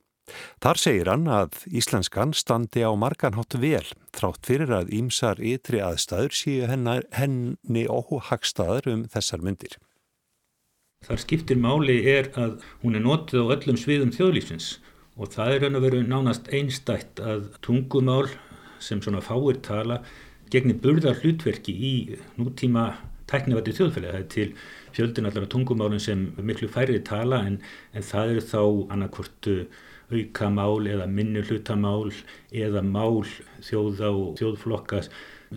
Þar 0.61 0.81
segir 0.83 1.09
hann 1.09 1.25
að 1.33 1.63
íslenskan 1.73 2.35
standi 2.37 2.85
á 2.85 2.93
marganhátt 2.93 3.57
vel 3.63 3.87
þrátt 4.13 4.45
fyrir 4.45 4.75
að 4.77 4.93
ímsar 4.99 5.41
ytri 5.41 5.81
aðstæður 5.81 6.37
séu 6.37 6.69
hennar, 6.69 7.07
henni 7.17 7.87
óhagstaður 7.89 8.91
um 8.93 9.07
þessar 9.09 9.45
myndir. 9.45 9.79
Þar 11.09 11.25
skiptir 11.25 11.57
máli 11.63 12.03
er 12.11 12.29
að 12.37 12.61
hún 12.83 12.99
er 12.99 13.07
notið 13.07 13.49
á 13.49 13.53
öllum 13.57 13.81
sviðum 13.81 14.13
þjóðlýsins 14.13 14.71
og 15.17 15.33
það 15.33 15.55
er 15.55 15.65
raun 15.65 15.81
og 15.81 15.85
veru 15.87 16.05
nánast 16.05 16.53
einstætt 16.53 17.23
að 17.23 17.49
tungumál 17.65 18.27
sem 18.83 19.01
svona 19.03 19.23
fáir 19.25 19.63
tala 19.65 20.03
gegnir 20.53 20.81
burðar 20.83 21.21
hlutverki 21.23 21.75
í 21.75 21.95
nútíma 22.39 22.91
tæknivætti 23.29 23.75
þjóðfélagi. 23.77 24.13
Það 24.13 24.21
er 24.21 24.29
til 24.33 24.49
fjöldin 24.97 25.29
allar 25.29 25.49
tungumálun 25.53 26.03
sem 26.03 26.29
miklu 26.41 26.69
færri 26.73 27.01
tala 27.05 27.43
en, 27.47 27.61
en 27.93 28.07
það 28.07 28.35
eru 28.35 28.45
þá 28.49 28.63
annarkvort 28.95 29.51
aukamál 30.09 30.87
eða 30.89 31.09
minni 31.13 31.43
hlutamál 31.45 32.13
eða 32.49 32.83
mál 32.85 33.27
þjóða 33.65 34.13
og 34.15 34.39
þjóðflokka 34.41 35.03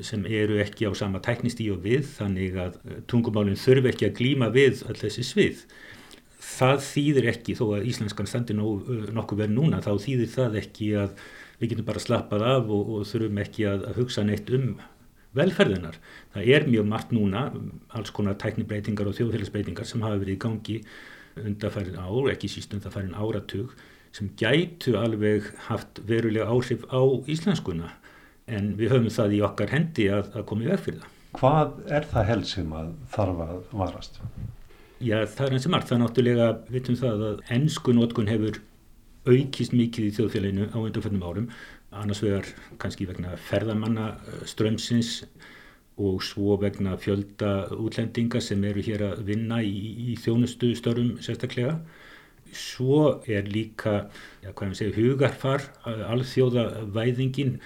sem 0.04 0.26
eru 0.28 0.60
ekki 0.64 0.88
á 0.88 0.92
sama 0.96 1.20
tæknistíu 1.24 1.76
og 1.76 1.86
við 1.86 2.06
þannig 2.18 2.58
að 2.60 2.78
tungumálinn 3.12 3.60
þurfi 3.60 3.92
ekki 3.92 4.08
að 4.08 4.18
glýma 4.20 4.52
við 4.52 4.84
all 4.88 4.98
þessi 5.00 5.26
svið. 5.28 5.66
Það 6.42 6.84
þýðir 6.88 7.28
ekki, 7.32 7.56
þó 7.56 7.66
að 7.78 7.88
íslenskan 7.92 8.28
standi 8.28 8.56
nokkuð 8.58 9.44
verið 9.44 9.56
núna, 9.56 9.82
þá 9.84 9.94
þýðir 10.04 10.32
það 10.32 10.58
ekki 10.62 10.90
að 11.00 11.14
við 11.62 11.76
getum 11.76 11.88
bara 11.88 12.02
slappað 12.02 12.48
af 12.48 12.74
og, 12.74 12.90
og 12.98 13.08
þurfum 13.10 13.40
ekki 13.44 13.68
að, 13.70 13.86
að 13.92 14.02
hugsa 14.02 14.26
neitt 14.26 14.50
um 14.58 14.74
velferðinar. 15.38 15.98
Það 16.34 16.52
er 16.56 16.68
mjög 16.68 16.90
margt 16.92 17.16
núna, 17.16 17.46
alls 17.96 18.12
konar 18.16 18.38
tæknibreitingar 18.42 19.08
og 19.08 19.16
þjóðfélagsbreitingar 19.20 19.88
sem 19.88 20.04
hafa 20.04 20.20
verið 20.20 20.36
í 20.36 20.42
gangi 20.42 20.78
undarfærin 21.40 22.00
ár, 22.02 22.28
ekki 22.34 22.50
síst 22.52 22.74
undarfærin 22.76 23.16
áratug, 23.16 23.72
sem 24.12 24.28
gætu 24.40 24.98
alveg 25.00 25.48
haft 25.70 26.02
verulega 26.08 26.50
áhrif 26.52 26.84
á 26.92 27.00
íslenskuna 27.32 27.94
en 28.52 28.74
við 28.76 28.92
höfum 28.92 29.14
það 29.14 29.38
í 29.38 29.44
okkar 29.48 29.72
hendi 29.72 30.10
að, 30.12 30.34
að 30.36 30.48
koma 30.50 30.66
í 30.66 30.72
veg 30.74 30.82
fyrir 30.84 31.04
það. 31.04 31.14
Hvað 31.38 31.78
er 31.96 32.08
það 32.12 32.28
held 32.28 32.50
sem 32.50 32.74
að 32.76 32.90
þarf 33.14 33.46
að 33.46 33.62
varast? 33.80 34.20
Já, 35.02 35.16
það 35.24 35.46
er 35.46 35.56
eins 35.56 35.68
og 35.70 35.74
margt. 35.74 35.88
Það 35.88 35.96
er 35.96 36.02
náttúrulega, 36.04 36.48
vitum 36.74 36.98
það 37.00 37.24
að 37.30 37.40
ennsku 37.56 37.96
nótkun 37.96 38.30
hefur 38.30 38.60
aukist 39.28 39.74
mikið 39.76 40.08
í 40.08 40.14
þjóðfélaginu 40.18 40.68
á 40.74 40.78
undanfjöndum 40.82 41.26
árum. 41.26 41.50
Annars 41.92 42.22
vegar 42.24 42.48
kannski 42.82 43.08
vegna 43.10 43.36
ferðamanna 43.50 44.14
eh, 44.16 44.46
strömsins 44.50 45.22
og 46.02 46.22
svo 46.26 46.56
vegna 46.62 46.96
fjölda 46.98 47.70
útlendinga 47.76 48.42
sem 48.42 48.64
eru 48.66 48.82
hér 48.86 49.04
að 49.12 49.26
vinna 49.28 49.60
í, 49.62 49.76
í 50.12 50.16
þjónustu 50.18 50.72
störum 50.80 51.18
sérstaklega. 51.22 51.78
Svo 52.52 53.22
er 53.30 53.46
líka 53.48 54.08
ja, 54.44 54.54
segja, 54.74 54.96
hugarfar 54.98 55.68
eh, 55.86 56.06
alþjóðavæðingin. 56.16 57.58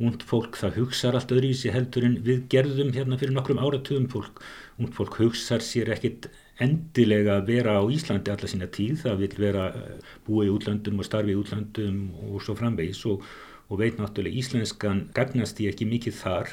Und 0.00 0.22
fólk 0.24 0.54
það 0.56 0.78
hugsaður 0.78 1.16
allt 1.18 1.32
öðru 1.34 1.48
í 1.50 1.56
sig 1.58 1.74
heldur 1.74 2.06
en 2.06 2.14
við 2.24 2.44
gerðum 2.52 2.92
hérna 2.94 3.18
fyrir 3.20 3.34
nokkrum 3.36 3.58
áratugum. 3.60 4.06
Fólk 4.08 4.38
und 4.80 4.94
fólk 4.96 5.18
hugsaður 5.20 5.66
sér 5.66 5.90
ekkit 5.96 6.30
endilega 6.60 7.38
að 7.38 7.46
vera 7.50 7.76
á 7.80 7.84
Íslandi 7.92 8.32
alla 8.32 8.50
sína 8.50 8.68
tíð, 8.72 9.04
það 9.04 9.22
vil 9.24 9.30
vera 9.40 9.68
eh, 9.76 10.10
búa 10.26 10.46
í 10.46 10.52
útlandum 10.52 11.00
og 11.00 11.08
starfi 11.08 11.34
í 11.34 11.38
útlandum 11.40 12.02
og 12.28 12.42
svo 12.44 12.56
framvegis. 12.58 13.04
Og, 13.10 13.24
og 13.70 13.78
veit 13.78 14.00
náttúrulega 14.00 14.40
íslenskan 14.40 15.06
gagnast 15.14 15.60
í 15.62 15.70
ekki 15.70 15.88
mikið 15.88 16.16
þar. 16.20 16.52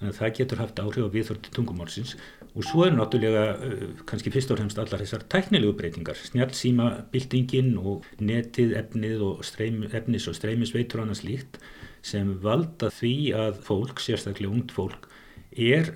Að 0.00 0.14
það 0.16 0.36
getur 0.38 0.60
haft 0.62 0.78
áhrif 0.80 1.08
á 1.08 1.12
viðhörti 1.12 1.52
tungumálsins. 1.52 2.14
Og 2.56 2.64
svo 2.64 2.86
er 2.86 2.94
náttúrulega 2.96 3.42
uh, 3.60 3.82
kannski 4.08 4.32
fyrst 4.32 4.52
og 4.52 4.58
fremst 4.58 4.80
allar 4.80 5.02
þessar 5.02 5.26
tæknilegu 5.32 5.74
breytingar, 5.76 6.18
snjálfsíma 6.30 6.86
bildingin 7.12 7.74
og 7.78 8.08
netið 8.18 8.72
efnið 8.80 9.24
og 9.26 9.44
streym, 9.46 9.84
efnis 9.86 10.26
og 10.30 10.38
streymisveitur 10.38 11.02
og 11.02 11.08
annars 11.08 11.22
líkt 11.26 11.60
sem 12.06 12.32
valda 12.42 12.88
því 12.96 13.14
að 13.36 13.60
fólk, 13.66 14.00
sérstaklega 14.00 14.52
ungd 14.54 14.72
fólk, 14.72 15.10
er 15.52 15.92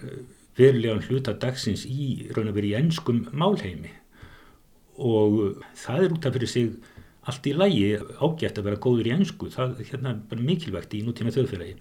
verulegan 0.58 1.04
hluta 1.08 1.34
dagsins 1.40 1.84
í 1.88 2.30
raun 2.34 2.50
og 2.50 2.56
verið 2.58 2.72
í 2.72 2.78
ennskum 2.80 3.22
málheimi. 3.32 3.92
Og 5.02 5.62
það 5.78 6.04
er 6.04 6.16
út 6.16 6.26
af 6.28 6.36
fyrir 6.36 6.50
sig 6.50 6.74
allt 7.24 7.46
í 7.48 7.54
lægi 7.56 7.86
ágætt 8.20 8.60
að 8.60 8.66
vera 8.68 8.82
góður 8.84 9.08
í 9.08 9.14
ennsku, 9.14 9.48
það 9.50 9.78
er 9.80 9.90
hérna 9.92 10.16
bara 10.30 10.48
mikilvægt 10.50 10.94
í 10.94 11.02
nútíma 11.06 11.32
þjóðfélagi. 11.34 11.78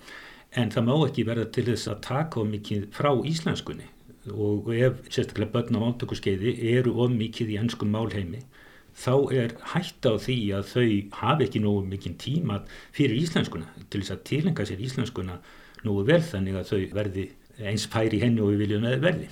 En 0.58 0.72
það 0.72 0.88
má 0.88 0.96
ekki 1.08 1.27
verða 1.27 1.50
til 1.51 1.68
þess 1.68 1.89
að 1.92 2.03
taka 2.08 2.46
mikið 2.48 2.88
frá 2.96 3.12
íslenskunni. 3.27 3.89
Og 4.32 4.70
ef 4.72 5.01
sérstaklega 5.10 5.51
börn 5.51 5.77
á 5.77 5.84
máltökuskeiði 5.84 6.53
eru 6.77 6.94
of 7.03 7.12
mikið 7.12 7.56
í 7.56 7.60
ennskum 7.60 7.92
málheimi 7.92 8.46
þá 8.94 9.13
er 9.34 9.56
hægt 9.74 10.06
á 10.06 10.13
því 10.22 10.38
að 10.53 10.68
þau 10.70 10.88
hafi 11.18 11.48
ekki 11.48 11.62
nógu 11.63 11.86
mikið 11.89 12.18
tíma 12.22 12.60
fyrir 12.94 13.18
íslenskuna 13.24 13.70
til 13.89 14.01
þess 14.03 14.13
að 14.15 14.24
tilenga 14.30 14.65
sér 14.70 14.84
íslenskuna 14.86 15.39
nógu 15.84 16.06
vel 16.08 16.22
þannig 16.22 16.60
að 16.60 16.70
þau 16.70 16.82
verði 17.00 17.25
eins 17.62 17.88
færi 17.88 18.19
henni 18.24 18.41
og 18.41 18.53
við 18.53 18.65
viljum 18.65 18.88
að 18.89 19.01
verði. 19.03 19.29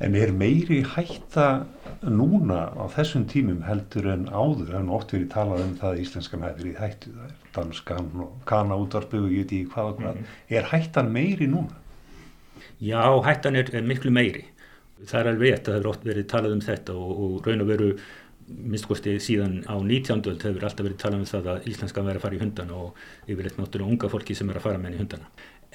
En 0.00 0.14
er 0.16 0.32
meiri 0.32 0.80
hætta 0.94 1.66
núna 2.02 2.72
á 2.72 2.84
þessum 2.94 3.26
tímum 3.28 3.60
heldur 3.66 4.08
en 4.08 4.24
áður, 4.32 4.72
er 4.78 4.88
oft 4.88 5.12
verið 5.12 5.28
talað 5.34 5.66
um 5.66 5.74
það 5.78 5.90
að 5.90 6.00
íslenskan 6.06 6.46
hefur 6.46 6.62
verið 6.62 6.80
hættu, 6.80 7.12
það 7.18 7.26
er 7.26 7.52
danskan 7.58 8.08
og 8.24 8.32
kanaútvarpu 8.48 9.20
og 9.20 9.34
ég 9.34 9.44
veit 9.44 9.52
í 9.52 9.60
hvað 9.74 9.90
og 9.90 10.00
hvað, 10.00 10.16
mm 10.16 10.22
-hmm. 10.22 10.56
er 10.56 10.70
hættan 10.72 11.12
meiri 11.12 11.46
núna? 11.46 11.76
Já, 12.80 13.22
hættan 13.22 13.56
er, 13.56 13.68
er 13.74 13.82
miklu 13.82 14.10
meiri. 14.10 14.44
Það 15.06 15.20
er 15.20 15.28
alveg 15.28 15.52
rétt 15.52 15.68
að 15.68 15.72
það 15.72 15.78
hefur 15.78 15.90
oft 15.90 16.04
verið 16.04 16.26
talað 16.26 16.52
um 16.52 16.60
þetta 16.60 16.92
og, 16.94 17.10
og 17.22 17.46
raun 17.46 17.60
og 17.60 17.68
veru 17.68 17.96
minnstkosti 18.48 19.16
síðan 19.22 19.60
á 19.68 19.76
19. 19.78 20.22
öld 20.30 20.44
hefur 20.46 20.66
alltaf 20.66 20.86
verið 20.86 21.00
talað 21.00 21.22
um 21.22 21.28
það 21.30 21.50
að 21.52 21.68
íslenskan 21.72 22.06
verið 22.08 22.20
að 22.20 22.24
fara 22.26 22.38
í 22.38 22.42
hundana 22.42 22.78
og 22.78 23.02
yfirleitt 23.26 23.58
náttúrulega 23.60 23.94
unga 23.94 24.10
fólki 24.12 24.36
sem 24.38 24.50
er 24.50 24.60
að 24.60 24.66
fara 24.66 24.80
með 24.80 24.90
henni 24.90 25.00
í 25.00 25.02
hundana. 25.04 25.30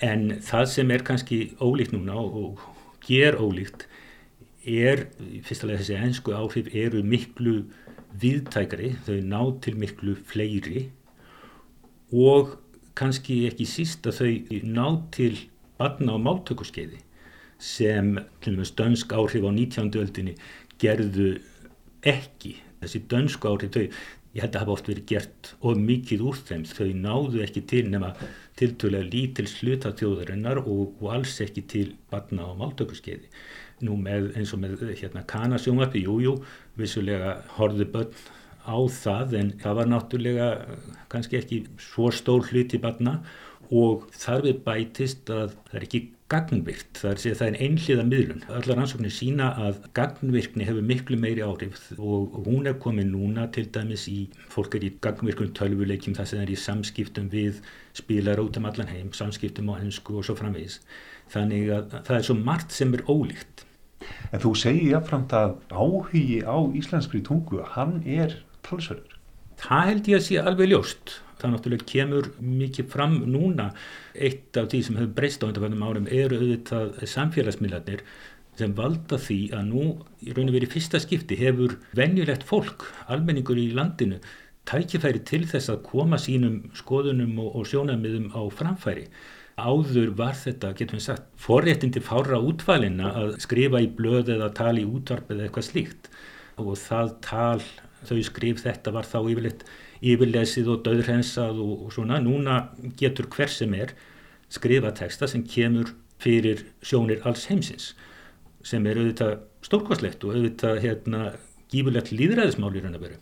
En 0.07 0.27
það 0.45 0.65
sem 0.73 0.93
er 0.93 1.05
kannski 1.07 1.39
ólíkt 1.63 1.95
núna 1.95 2.19
og, 2.21 2.37
og 2.43 3.01
ger 3.07 3.39
ólíkt 3.39 3.87
er, 4.67 5.07
fyrstulega 5.47 5.81
þessi 5.81 5.97
ennsku 5.97 6.35
áhrif 6.35 6.69
eru 6.75 7.03
miklu 7.03 7.57
viðtækari, 8.17 8.93
þau 9.05 9.17
ná 9.23 9.41
til 9.63 9.75
miklu 9.79 10.15
fleiri 10.27 10.87
og 12.13 12.55
kannski 12.97 13.43
ekki 13.49 13.67
síst 13.69 14.07
að 14.09 14.21
þau 14.21 14.61
ná 14.67 14.87
til 15.13 15.33
barna 15.77 16.17
á 16.17 16.19
máltökurskeiði 16.21 17.03
sem 17.61 18.15
til 18.43 18.53
og 18.53 18.61
með 18.61 18.73
dönsk 18.79 19.13
áhrif 19.17 19.45
á 19.45 19.51
19. 19.51 19.91
öldinni 20.01 20.35
gerðu 20.81 21.37
ekki. 22.05 22.55
Þessi 22.81 23.01
dönsk 23.09 23.45
áhrif, 23.49 23.73
þau, 23.73 23.85
ég 24.37 24.43
held 24.43 24.55
að 24.55 24.63
hafa 24.63 24.75
oft 24.75 24.89
verið 24.91 25.05
gert 25.09 25.51
of 25.65 25.79
mikið 25.81 26.25
úr 26.29 26.41
þeim, 26.49 26.65
þau 26.69 26.89
náðu 26.93 27.43
ekki 27.45 27.63
til 27.71 27.83
nema 27.89 28.11
tiltölega 28.57 29.09
lítils 29.09 29.55
hluta 29.61 29.93
þjóðarinnar 29.97 30.61
og, 30.63 30.97
og 31.01 31.13
alls 31.15 31.39
ekki 31.41 31.65
til 31.73 31.87
barna 32.11 32.51
og 32.51 32.59
máltökurskeiði. 32.61 33.31
Nú 33.85 33.97
með, 34.01 34.31
eins 34.37 34.53
og 34.53 34.61
með 34.61 34.83
hérna, 34.89 35.25
kanasjónvarpi, 35.29 36.01
jújú, 36.05 36.37
vissulega 36.77 37.37
horfðu 37.57 37.89
börn 37.93 38.13
á 38.67 38.77
það 38.91 39.35
en 39.39 39.51
það 39.61 39.77
var 39.79 39.91
náttúrulega 39.91 40.47
kannski 41.11 41.39
ekki 41.39 41.59
svo 41.79 42.09
stór 42.11 42.49
hluti 42.49 42.79
barna 42.83 43.21
og 43.71 44.07
þar 44.15 44.45
við 44.45 44.61
bætist 44.65 45.31
að 45.33 45.57
það 45.67 45.79
er 45.79 45.85
ekki 45.87 46.03
gagnvirkt, 46.27 46.99
það 46.99 47.11
er, 47.13 47.35
það 47.39 47.47
er 47.47 47.57
einhliða 47.63 48.03
miðlun. 48.07 48.41
Allar 48.51 48.81
ansóknir 48.83 49.13
sína 49.15 49.47
að 49.63 49.77
gagnvirkni 49.95 50.65
hefur 50.67 50.87
miklu 50.89 51.19
meiri 51.19 51.43
áhrif 51.45 51.85
og 51.95 52.35
hún 52.47 52.67
er 52.67 52.75
komið 52.83 53.13
núna 53.13 53.45
til 53.55 53.67
dæmis 53.71 54.07
í, 54.11 54.25
fólk 54.51 54.75
er 54.75 54.87
í 54.89 54.91
gagnvirkun 55.03 55.53
tölvuleikjum 55.55 56.17
þar 56.17 56.27
sem 56.27 56.41
það 56.41 56.45
er 56.45 56.53
í 56.53 56.59
samskiptum 56.65 57.29
við 57.31 57.61
spilar 57.95 58.43
út 58.43 58.59
um 58.59 58.67
allan 58.67 58.91
heim, 58.91 59.13
samskiptum 59.15 59.71
á 59.71 59.79
hensku 59.79 60.19
og 60.19 60.27
svo 60.27 60.35
framvegis. 60.39 60.81
Þannig 61.31 61.71
að 61.77 61.97
það 62.01 62.15
er 62.19 62.27
svo 62.27 62.39
margt 62.41 62.75
sem 62.75 62.91
er 62.97 63.07
ólíkt. 63.07 63.63
En 64.31 64.43
þú 64.43 64.51
segir 64.59 64.97
jáfnframt 64.97 65.33
að 65.35 65.55
áhugi 65.71 66.41
á 66.43 66.57
íslenskri 66.75 67.23
tungu, 67.23 67.63
hann 67.75 68.01
er 68.03 68.35
talsverður. 68.67 69.16
Það 69.61 69.89
held 69.91 70.11
ég 70.11 70.19
að 70.19 70.25
sé 70.27 70.39
alveg 70.41 70.71
ljóst. 70.71 71.17
Það 71.37 71.53
náttúrulega 71.53 71.89
kemur 71.91 72.31
mikið 72.41 72.89
fram 72.93 73.19
núna. 73.29 73.67
Eitt 74.13 74.57
af 74.57 74.71
því 74.71 74.81
sem 74.85 74.97
hefur 74.97 75.13
breyst 75.19 75.45
á 75.45 75.49
undanfæðum 75.49 75.85
árum 75.85 76.09
eru 76.09 76.41
auðvitað 76.41 77.05
samfélagsmiðlarnir 77.13 78.03
sem 78.57 78.73
valda 78.73 79.19
því 79.21 79.39
að 79.53 79.67
nú 79.69 79.83
í 80.25 80.33
raun 80.33 80.49
og 80.49 80.55
verið 80.57 80.73
fyrsta 80.73 81.01
skipti 81.03 81.37
hefur 81.37 81.75
venjulegt 81.97 82.45
fólk, 82.47 82.87
almenningur 83.05 83.59
í 83.61 83.69
landinu 83.77 84.17
tækifæri 84.67 85.21
til 85.27 85.43
þess 85.47 85.71
að 85.71 85.83
koma 85.87 86.19
sínum 86.19 86.59
skoðunum 86.75 87.37
og, 87.43 87.51
og 87.59 87.67
sjónamiðum 87.69 88.31
á 88.35 88.41
framfæri. 88.51 89.07
Áður 89.57 90.11
var 90.19 90.35
þetta, 90.37 90.73
getum 90.77 90.99
við 90.99 91.05
sagt, 91.07 91.29
forréttindi 91.41 92.01
fára 92.05 92.37
útvalina 92.45 93.13
að 93.23 93.37
skrifa 93.41 93.81
í 93.81 93.87
blöð 93.97 94.35
eða 94.35 94.51
tala 94.57 94.83
í 94.83 94.85
útvarp 94.85 95.31
eða 95.33 95.47
eitthvað 95.47 95.69
slíkt. 95.71 96.09
Og 96.61 96.75
það 96.81 97.13
tal, 97.25 97.63
þau 98.05 98.19
skrif 98.25 98.61
þetta 98.63 98.93
var 98.95 99.07
þá 99.07 99.19
yfirleitt 99.23 99.65
yfirlesið 100.05 100.69
og 100.73 100.83
döðrensað 100.85 101.61
og, 101.63 101.73
og 101.87 101.95
svona. 101.95 102.19
Núna 102.21 102.59
getur 102.99 103.29
hver 103.33 103.51
sem 103.51 103.73
er 103.77 103.95
skrifa 104.53 104.93
texta 104.95 105.27
sem 105.27 105.43
kemur 105.47 105.93
fyrir 106.21 106.65
sjónir 106.85 107.23
alls 107.27 107.45
heimsins 107.49 107.91
sem 108.65 108.85
er 108.89 108.99
auðvitað 108.99 109.37
stórkvæslegt 109.65 110.25
og 110.25 110.35
auðvitað 110.35 110.81
hérna 110.83 111.21
gífurlegt 111.71 112.11
líðræðismál 112.13 112.75
í 112.75 112.83
raun 112.83 112.97
og 112.97 113.03
veru. 113.03 113.19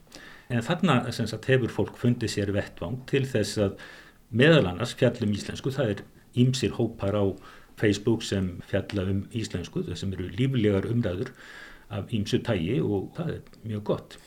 En 0.50 0.64
þarna 0.66 1.00
sagt, 1.12 1.48
hefur 1.50 1.74
fólk 1.74 1.98
fundið 1.98 2.36
sér 2.36 2.52
vettvang 2.54 3.00
til 3.10 3.24
þess 3.30 3.60
að 3.62 3.78
meðal 4.36 4.66
annars 4.70 4.94
fjallum 4.98 5.34
íslensku, 5.34 5.74
það 5.74 5.96
er 5.96 6.04
ímsir 6.38 6.76
hópar 6.78 7.18
á 7.18 7.26
Facebook 7.80 8.24
sem 8.24 8.56
fjalla 8.70 9.08
um 9.12 9.24
íslensku, 9.36 9.84
þessum 9.88 10.14
eru 10.16 10.30
líflegar 10.38 10.88
umræður 10.90 11.32
af 11.94 12.14
ímsu 12.14 12.40
tægi 12.46 12.80
og 12.82 13.12
það 13.18 13.34
er 13.36 13.42
mjög 13.66 13.84
gott. 13.92 14.18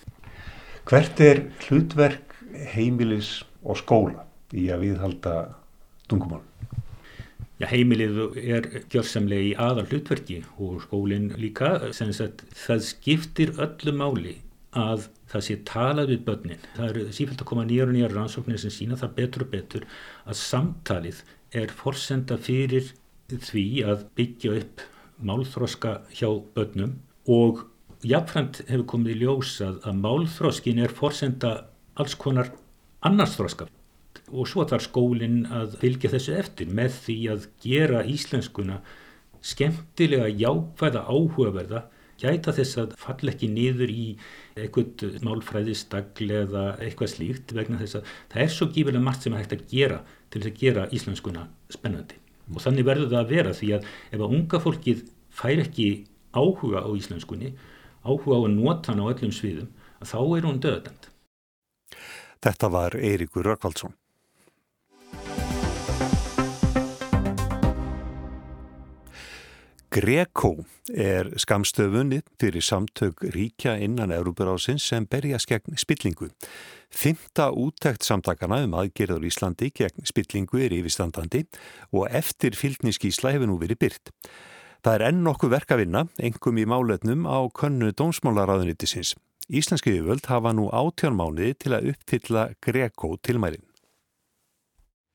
Hvert 0.88 1.20
er 1.20 1.42
hlutverk 1.66 2.38
heimilis 2.72 3.42
og 3.60 3.76
skóla 3.76 4.22
í 4.56 4.70
að 4.72 4.86
viðhalda 4.86 5.34
tungumál? 6.08 6.40
Já, 7.60 7.66
heimilið 7.68 8.20
er 8.40 8.68
gjörsamlega 8.88 9.50
í 9.50 9.52
aðal 9.60 9.84
hlutverki 9.90 10.38
og 10.56 10.78
skólinn 10.86 11.28
líka, 11.36 11.74
sagt 11.92 12.46
það 12.56 12.84
skiptir 12.86 13.52
öllu 13.60 13.92
máli 14.00 14.34
að 14.72 15.10
það 15.28 15.44
sé 15.44 15.58
talað 15.68 16.14
við 16.14 16.24
börnin. 16.30 16.66
Það 16.78 16.88
eru 16.88 17.06
sífælt 17.18 17.44
að 17.44 17.50
koma 17.52 17.68
nýjar 17.68 17.92
og 17.92 17.96
nýjar 17.98 18.16
rannsóknir 18.16 18.64
sem 18.64 18.72
sína 18.72 18.96
það 18.96 19.16
betur 19.20 19.44
og 19.44 19.52
betur 19.58 19.88
að 20.24 20.40
samtalið 20.40 21.24
er 21.52 21.74
forsenda 21.82 22.40
fyrir 22.40 22.94
því 23.34 23.66
að 23.92 24.08
byggja 24.16 24.56
upp 24.62 24.88
málþróska 25.20 25.98
hjá 26.16 26.30
börnum 26.56 26.96
og 27.28 27.66
jáfnframt 28.06 28.62
hefur 28.68 28.86
komið 28.94 29.14
í 29.14 29.18
ljós 29.24 29.56
að, 29.64 29.82
málþróskin 29.98 30.78
er 30.84 30.94
forsenda 30.94 31.52
alls 31.98 32.14
konar 32.18 32.52
annarsþróska 33.06 33.66
og 34.28 34.48
svo 34.50 34.64
þarf 34.68 34.84
skólinn 34.88 35.44
að 35.54 35.78
fylgja 35.80 36.10
þessu 36.12 36.34
eftir 36.38 36.70
með 36.74 36.96
því 37.04 37.18
að 37.32 37.46
gera 37.64 38.02
íslenskuna 38.06 38.80
skemmtilega 39.44 40.28
jákvæða 40.28 41.04
áhugaverða 41.08 41.84
gæta 42.18 42.52
þess 42.54 42.78
að 42.82 42.94
falla 42.98 43.32
ekki 43.32 43.48
niður 43.52 43.92
í 43.92 44.06
eitthvað 44.58 45.18
málfræðistagl 45.26 46.30
eða 46.40 46.64
eitthvað 46.82 47.12
slíkt 47.14 47.54
vegna 47.54 47.78
þess 47.80 48.00
að 48.00 48.12
það 48.32 48.44
er 48.44 48.54
svo 48.54 48.68
gífilega 48.74 49.04
margt 49.06 49.26
sem 49.26 49.36
að 49.36 49.44
hægt 49.44 49.54
að 49.54 49.66
gera 49.70 50.00
til 50.28 50.42
þess 50.42 50.50
að 50.50 50.62
gera 50.64 50.88
íslenskuna 50.98 51.46
spennandi. 51.72 52.18
Og 52.54 52.62
þannig 52.64 52.88
verður 52.88 53.12
það 53.12 53.20
að 53.22 53.32
vera 53.34 53.54
því 53.54 53.70
að 53.76 53.88
ef 54.10 54.18
að 54.18 54.36
unga 54.38 54.62
fólkið 54.64 55.04
fær 55.38 55.62
ekki 55.62 55.88
áhuga 56.34 56.82
á 56.82 56.90
íslenskunni 56.98 57.52
áhuga 58.04 58.36
á 58.36 58.40
að 58.44 58.52
nota 58.56 58.92
hann 58.92 59.02
á 59.02 59.10
öllum 59.10 59.32
sviðum 59.34 59.70
þá 60.02 60.18
er 60.22 60.50
hún 60.50 60.60
döðdend 60.62 61.08
Þetta 62.38 62.68
var 62.70 62.94
Eirikur 62.94 63.48
Rökkvaldsson 63.50 63.96
Greco 69.98 70.52
er 70.94 71.30
skamstöfunni 71.40 72.20
fyrir 72.38 72.62
samtök 72.62 73.22
ríkja 73.34 73.78
innan 73.80 74.12
Európarásins 74.12 74.84
sem 74.84 75.06
berjast 75.08 75.48
gegn 75.48 75.78
spillingu. 75.80 76.28
Fymta 76.92 77.48
úttækt 77.50 78.04
samtakana 78.04 78.60
um 78.66 78.76
aðgerður 78.78 79.24
Íslandi 79.26 79.72
gegn 79.74 80.04
spillingu 80.06 80.60
er 80.60 80.76
yfirstandandi 80.76 81.46
og 81.90 82.06
eftir 82.12 82.54
fylgniskísla 82.54 83.32
hefur 83.34 83.48
nú 83.50 83.56
verið 83.58 83.80
byrt. 83.86 84.12
Það 84.84 84.94
er 84.94 85.02
enn 85.08 85.24
nokkuð 85.26 85.50
verk 85.50 85.72
að 85.74 85.80
vinna, 85.82 86.04
engum 86.22 86.58
í 86.62 86.64
máletnum 86.70 87.24
á 87.26 87.38
könnu 87.50 87.90
dómsmálaráðunitisins. 87.98 89.16
Íslenski 89.50 89.96
yfirvöld 89.96 90.28
hafa 90.30 90.52
nú 90.54 90.68
átjármániði 90.70 91.56
til 91.64 91.72
að 91.74 91.88
uppfylla 91.92 92.44
Greco 92.62 93.16
tilmælinn. 93.18 93.64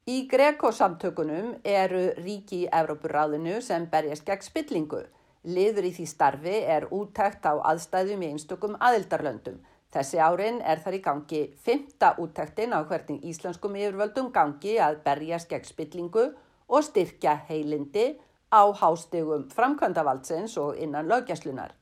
Í 0.03 0.25
Greco-samtökunum 0.27 1.53
eru 1.63 2.01
ríki 2.17 2.65
í 2.65 2.71
Evrópuráðinu 2.75 3.61
sem 3.63 3.85
berjast 3.87 4.25
gegn 4.27 4.43
spillingu. 4.43 4.99
Liður 5.47 5.87
í 5.87 5.93
því 5.95 6.07
starfi 6.11 6.57
er 6.75 6.89
úttækt 6.91 7.47
á 7.47 7.55
aðstæðum 7.71 8.25
í 8.25 8.33
einstökum 8.33 8.75
aðildarlöndum. 8.83 9.61
Þessi 9.95 10.19
árin 10.19 10.59
er 10.59 10.83
þar 10.83 10.97
í 10.97 11.01
gangi 11.05 11.41
fymta 11.63 12.15
úttæktin 12.19 12.75
á 12.75 12.83
hvernig 12.83 13.23
íslenskum 13.31 13.79
yfirvöldum 13.79 14.33
gangi 14.35 14.75
að 14.81 14.99
berjast 15.07 15.47
gegn 15.47 15.71
spillingu 15.71 16.27
og 16.67 16.83
styrkja 16.83 17.37
heilindi 17.47 18.09
á 18.53 18.63
hástegum 18.81 19.49
framkvæmdavaldsins 19.49 20.57
og 20.57 20.77
innan 20.77 21.09
lögjaslunar. 21.09 21.73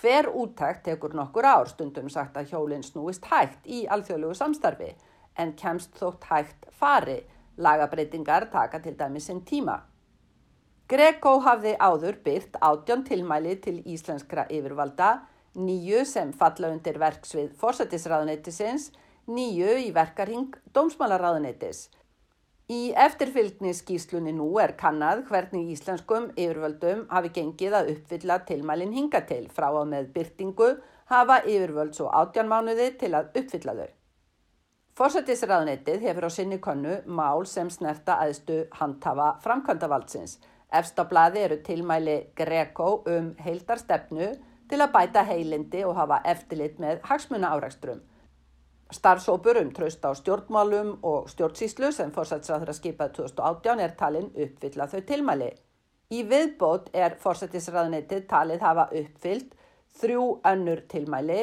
Hver 0.00 0.28
úttækt 0.28 0.84
tekur 0.84 1.14
nokkur 1.14 1.46
ár 1.46 1.68
stundum 1.70 2.08
sagt 2.08 2.36
að 2.36 2.50
hjólinn 2.52 2.82
snúist 2.82 3.24
hægt 3.30 3.66
í 3.66 3.86
alþjóðlugu 3.86 4.34
samstarfi 4.34 4.90
en 5.38 5.54
kemst 5.56 5.96
þótt 5.98 6.28
hægt 6.30 6.68
fari 6.70 7.22
Lagabreitingar 7.56 8.48
taka 8.50 8.80
til 8.82 8.96
dæmis 8.98 9.28
sinn 9.30 9.44
tíma. 9.46 9.78
Greco 10.90 11.38
hafði 11.40 11.76
áður 11.78 12.18
byrt 12.24 12.58
átjón 12.60 13.04
tilmæli 13.06 13.54
til 13.62 13.78
íslenskra 13.86 14.44
yfirvalda, 14.50 15.22
nýju 15.54 16.02
sem 16.04 16.32
falla 16.34 16.72
undir 16.74 16.98
verksvið 16.98 17.54
fórsættisraðuneytisins, 17.60 18.90
nýju 19.30 19.78
í 19.86 19.92
verkarhing 19.94 20.58
dómsmálaráðuneytis. 20.74 21.86
Í 22.72 22.94
eftirfylgni 22.96 23.74
skýslunni 23.76 24.32
nú 24.32 24.46
er 24.56 24.72
kannad 24.80 25.26
hvernig 25.28 25.66
íslenskum 25.74 26.30
yfirvöldum 26.32 27.02
hafi 27.10 27.30
gengið 27.36 27.74
að 27.76 27.90
uppfylla 27.92 28.38
tilmælin 28.48 28.94
hinga 28.96 29.20
til 29.28 29.50
frá 29.52 29.66
og 29.68 29.90
með 29.90 30.06
byrtingu 30.14 30.70
hafa 31.12 31.42
yfirvöld 31.44 31.92
svo 31.92 32.08
átján 32.08 32.48
mánuði 32.48 32.86
til 33.02 33.10
að 33.18 33.36
uppfylla 33.42 33.74
þau. 33.80 33.90
Fórsættisraðnettið 34.96 36.06
hefur 36.08 36.24
á 36.24 36.30
sinni 36.32 36.58
konnu 36.64 36.96
mál 37.04 37.44
sem 37.50 37.68
snerta 37.68 38.16
aðstu 38.24 38.62
handhafa 38.80 39.34
framkvæmdavaldsins. 39.44 40.38
Efst 40.72 40.96
á 40.96 41.04
bladi 41.04 41.44
eru 41.44 41.60
tilmæli 41.66 42.16
Greco 42.34 43.02
um 43.04 43.34
heildarstefnu 43.44 44.32
til 44.70 44.80
að 44.80 44.92
bæta 44.96 45.28
heilindi 45.28 45.84
og 45.84 45.98
hafa 46.00 46.22
eftirlit 46.32 46.80
með 46.80 47.04
hagsmuna 47.10 47.52
árækstrum. 47.52 48.00
Starfsópur 48.92 49.56
um 49.62 49.72
tröst 49.72 50.04
á 50.04 50.12
stjórnmálum 50.14 50.98
og 51.02 51.30
stjórnsíslu 51.32 51.92
sem 51.92 52.12
fórsættisraður 52.12 52.74
að 52.74 52.78
skipað 52.80 53.16
2018 53.18 53.80
er 53.80 53.96
talin 53.98 54.30
uppfylla 54.34 54.86
þau 54.92 55.00
tilmæli. 55.08 55.50
Í 56.12 56.22
viðbót 56.28 56.90
er 56.92 57.16
fórsættisraðnettið 57.22 58.26
talið 58.28 58.64
hafa 58.64 58.88
uppfyllt 58.92 59.54
þrjú 60.00 60.24
önnur 60.44 60.84
tilmæli 60.88 61.42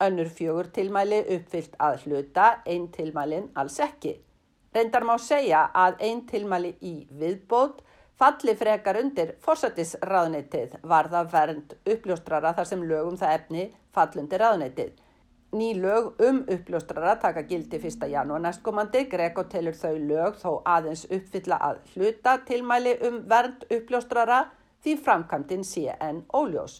önnur 0.00 0.28
fjögur 0.32 0.70
tilmæli 0.72 1.20
uppfyllt 1.36 1.76
að 1.78 2.04
hluta, 2.04 2.46
einn 2.66 2.88
tilmælin 2.92 3.50
alls 3.54 3.78
ekki. 3.84 4.16
Reyndar 4.74 5.04
má 5.04 5.16
segja 5.18 5.66
að 5.74 6.00
einn 6.06 6.24
tilmæli 6.30 6.72
í 6.80 6.94
viðbót 7.20 7.82
falli 8.20 8.54
frekar 8.56 9.00
undir 9.00 9.34
fórsættisraðneitið 9.44 10.78
varða 10.92 11.24
vernd 11.32 11.74
uppljóstrara 11.84 12.54
þar 12.56 12.68
sem 12.72 12.84
lögum 12.88 13.18
það 13.20 13.36
efni 13.38 13.66
fallundi 13.94 14.40
raðneitið. 14.40 14.92
Ný 15.52 15.74
lög 15.74 16.14
um 16.22 16.44
uppljóstrara 16.46 17.16
taka 17.16 17.42
gildi 17.42 17.76
1. 17.76 18.06
janúar 18.06 18.40
næstkomandi, 18.40 19.00
Greko 19.10 19.42
telur 19.50 19.74
þau 19.74 19.96
lög 19.98 20.36
þó 20.38 20.62
aðeins 20.62 21.02
uppfylla 21.10 21.58
að 21.68 21.80
hluta 21.94 22.36
tilmæli 22.46 22.92
um 23.08 23.16
vernd 23.32 23.66
uppljóstrara 23.66 24.38
því 24.84 24.94
framkvæmdinn 25.02 25.66
sé 25.66 25.96
en 25.98 26.22
óljós. 26.30 26.78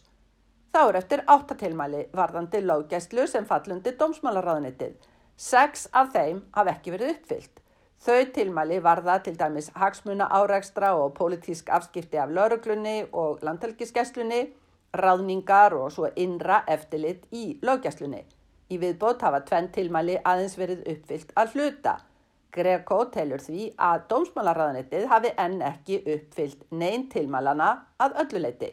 Þá 0.70 0.80
er 0.85 1.00
eftir 1.02 1.24
áttatilmæli 1.26 2.04
varðandi 2.14 2.62
lággæslu 2.62 3.26
sem 3.26 3.50
fallundi 3.50 3.96
dómsmálaráðnitið. 3.98 4.94
Seks 5.37 5.88
af 5.90 6.14
þeim 6.14 6.44
haf 6.54 6.70
ekki 6.76 6.94
verið 6.94 7.14
uppfyllt. 7.16 7.61
Þau 8.06 8.22
tilmæli 8.38 8.78
varða 8.87 9.18
til 9.18 9.35
dæmis 9.35 9.74
hagsmuna 9.74 10.30
áreikstra 10.30 10.94
og 10.94 11.16
pólitísk 11.18 11.74
afskipti 11.74 12.22
af 12.22 12.30
lauruglunni 12.30 13.00
og 13.12 13.42
landhelgiskesslunni, 13.42 14.44
ráðningar 14.94 15.74
og 15.74 15.90
svo 15.90 16.14
innra 16.14 16.62
eftirlit 16.68 17.26
í 17.35 17.59
lággæslunni. 17.66 18.28
Í 18.70 18.78
viðbót 18.78 19.24
hafa 19.26 19.40
tvenn 19.48 19.70
tilmæli 19.74 20.20
aðeins 20.22 20.54
verið 20.59 20.85
uppfyllt 20.92 21.33
að 21.40 21.56
hluta. 21.56 21.96
Greco 22.54 23.00
telur 23.14 23.42
því 23.42 23.70
að 23.78 24.04
dómsmálaráðnitið 24.11 25.09
hafi 25.11 25.33
enn 25.38 25.61
ekki 25.62 26.00
uppfyllt 26.14 26.64
neyn 26.70 27.09
tilmælana 27.11 27.70
að 28.02 28.16
ölluleiti. 28.24 28.70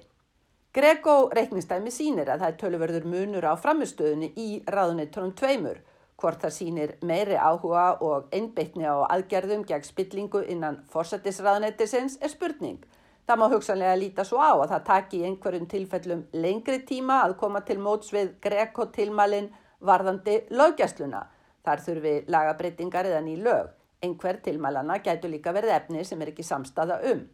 Grego 0.78 1.30
reiknistæmi 1.34 1.90
sínir 1.94 2.30
að 2.30 2.44
það 2.44 2.52
er 2.52 2.58
töluverður 2.62 3.06
munur 3.10 3.46
á 3.50 3.54
framistöðunni 3.58 4.28
í 4.38 4.48
ráðunittunum 4.70 5.32
tveimur, 5.38 5.80
hvort 6.18 6.44
það 6.44 6.54
sínir 6.54 6.94
meiri 7.02 7.38
áhuga 7.38 7.88
og 8.06 8.28
einbeitni 8.34 8.86
á 8.86 9.02
aðgerðum 9.10 9.64
gegn 9.66 9.86
spillingu 9.86 10.44
innan 10.46 10.84
fórsættisráðunettisins 10.94 12.20
er 12.22 12.34
spurning. 12.34 12.84
Það 13.26 13.42
má 13.42 13.48
hugsanlega 13.52 13.96
líta 13.98 14.26
svo 14.26 14.38
á 14.38 14.54
að 14.54 14.70
það 14.76 14.86
taki 14.92 15.24
einhverjum 15.26 15.66
tilfellum 15.74 16.22
lengri 16.34 16.84
tíma 16.86 17.24
að 17.26 17.38
koma 17.42 17.64
til 17.66 17.80
móts 17.82 18.14
við 18.14 18.36
Grego 18.42 18.86
tilmalin 18.94 19.50
varðandi 19.80 20.42
lögjastluna. 20.50 21.24
Þar 21.66 21.84
þurfi 21.84 22.14
lagabreitingar 22.32 23.10
eða 23.10 23.24
ný 23.26 23.36
lög. 23.44 23.74
Einhver 24.04 24.38
tilmalana 24.46 25.00
gætu 25.04 25.30
líka 25.30 25.54
verið 25.56 25.74
efni 25.76 26.06
sem 26.06 26.22
er 26.22 26.32
ekki 26.32 26.46
samstaða 26.46 27.02
um. 27.12 27.26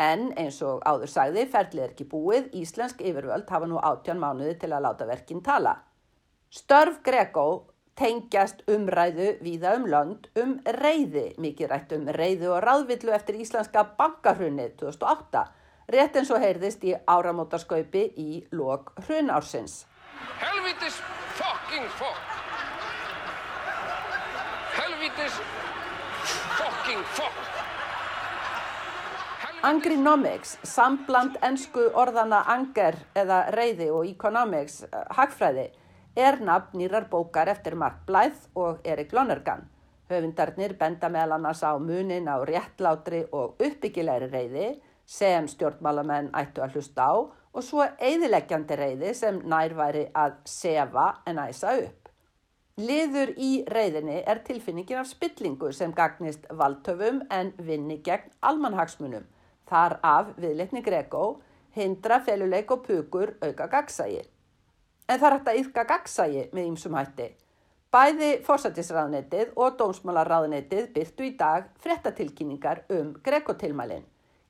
En 0.00 0.32
eins 0.38 0.58
og 0.66 0.82
áður 0.84 1.10
sagði, 1.10 1.44
ferlið 1.50 1.84
er 1.84 1.92
ekki 1.92 2.06
búið, 2.10 2.48
Íslensk 2.60 3.00
yfirvöld 3.00 3.50
hafa 3.50 3.68
nú 3.70 3.78
áttján 3.78 4.20
mánuði 4.20 4.56
til 4.60 4.72
að 4.74 4.84
láta 4.88 5.06
verkinn 5.06 5.42
tala. 5.42 5.76
Störf 6.50 7.00
Grego 7.06 7.46
tengjast 7.98 8.64
umræðu 8.70 9.36
víða 9.42 9.76
um 9.78 9.86
lönd 9.90 10.28
um 10.40 10.56
reyði, 10.80 11.28
mikið 11.38 11.70
rætt 11.70 11.94
um 11.96 12.08
reyði 12.18 12.50
og 12.50 12.62
ráðvillu 12.66 13.14
eftir 13.14 13.38
Íslenska 13.38 13.84
bankahrunni 13.98 14.68
2008, 14.80 15.44
rétt 15.94 16.18
eins 16.18 16.32
og 16.34 16.42
heyrðist 16.42 16.84
í 16.84 16.94
áramótarskaupi 17.06 18.08
í 18.18 18.42
lok 18.50 18.92
hrunársins. 19.06 19.84
Helvitis 20.42 20.98
fucking 21.74 21.88
fuck! 21.98 22.20
helvitis 24.76 25.40
fucking 26.58 27.02
fuck. 27.04 27.38
Angrinomics, 29.62 30.58
sambland 30.62 31.38
ennsku 31.42 31.88
orðana 31.96 32.42
anger 32.52 32.98
eða 33.16 33.50
reyði 33.56 33.88
og 33.90 34.06
economics, 34.06 34.82
eh, 34.84 35.04
hagfræði, 35.16 35.70
er 36.16 36.38
nafn 36.40 36.78
nýrar 36.78 37.08
bókar 37.10 37.48
eftir 37.48 37.74
Mark 37.74 38.04
Blythe 38.06 38.50
og 38.54 38.78
Erik 38.84 39.12
Lonergan. 39.12 39.64
Höfundarnir 40.10 40.76
benda 40.78 41.08
meðal 41.08 41.38
annars 41.38 41.62
á 41.64 41.72
munin 41.78 42.28
á 42.28 42.38
réttlátri 42.44 43.26
og 43.32 43.56
uppbyggilegri 43.58 44.30
reyði 44.30 44.80
sem 45.06 45.48
stjórnmálamenn 45.48 46.30
ættu 46.34 46.60
að 46.60 46.76
hlusta 46.76 47.08
á 47.08 47.14
og 47.54 47.62
svo 47.62 47.84
eðileggjandi 48.02 48.78
reyði 48.78 49.12
sem 49.14 49.38
nærværi 49.46 50.08
að 50.18 50.40
sefa 50.50 51.06
en 51.30 51.38
æsa 51.38 51.76
upp. 51.84 52.10
Liður 52.74 53.30
í 53.38 53.50
reyðinni 53.70 54.16
er 54.26 54.40
tilfinningin 54.46 54.98
af 54.98 55.06
spillingu 55.06 55.70
sem 55.72 55.92
gagnist 55.94 56.48
valdtöfum 56.50 57.20
en 57.30 57.52
vinni 57.62 58.00
gegn 58.02 58.32
almanhagsmunum. 58.42 59.28
Þar 59.70 60.00
af 60.02 60.32
viðleikni 60.42 60.82
Grego 60.82 61.40
hindra 61.74 62.18
feluleik 62.26 62.70
og 62.74 62.82
pukur 62.86 63.36
auka 63.42 63.68
gagsægi. 63.70 64.24
En 65.08 65.20
það 65.20 65.28
er 65.28 65.36
hægt 65.36 65.50
að 65.52 65.60
yfka 65.62 65.84
gagsægi 65.92 66.44
með 66.50 66.68
ýmsum 66.72 66.98
hætti. 66.98 67.28
Bæði 67.94 68.30
fórsættisraðnetið 68.42 69.54
og 69.54 69.76
dómsmálarraðnetið 69.78 70.90
byrtu 70.96 71.28
í 71.28 71.36
dag 71.38 71.68
frettatilkynningar 71.84 72.82
um 72.90 73.14
Grego-tilmælinn. 73.22 74.02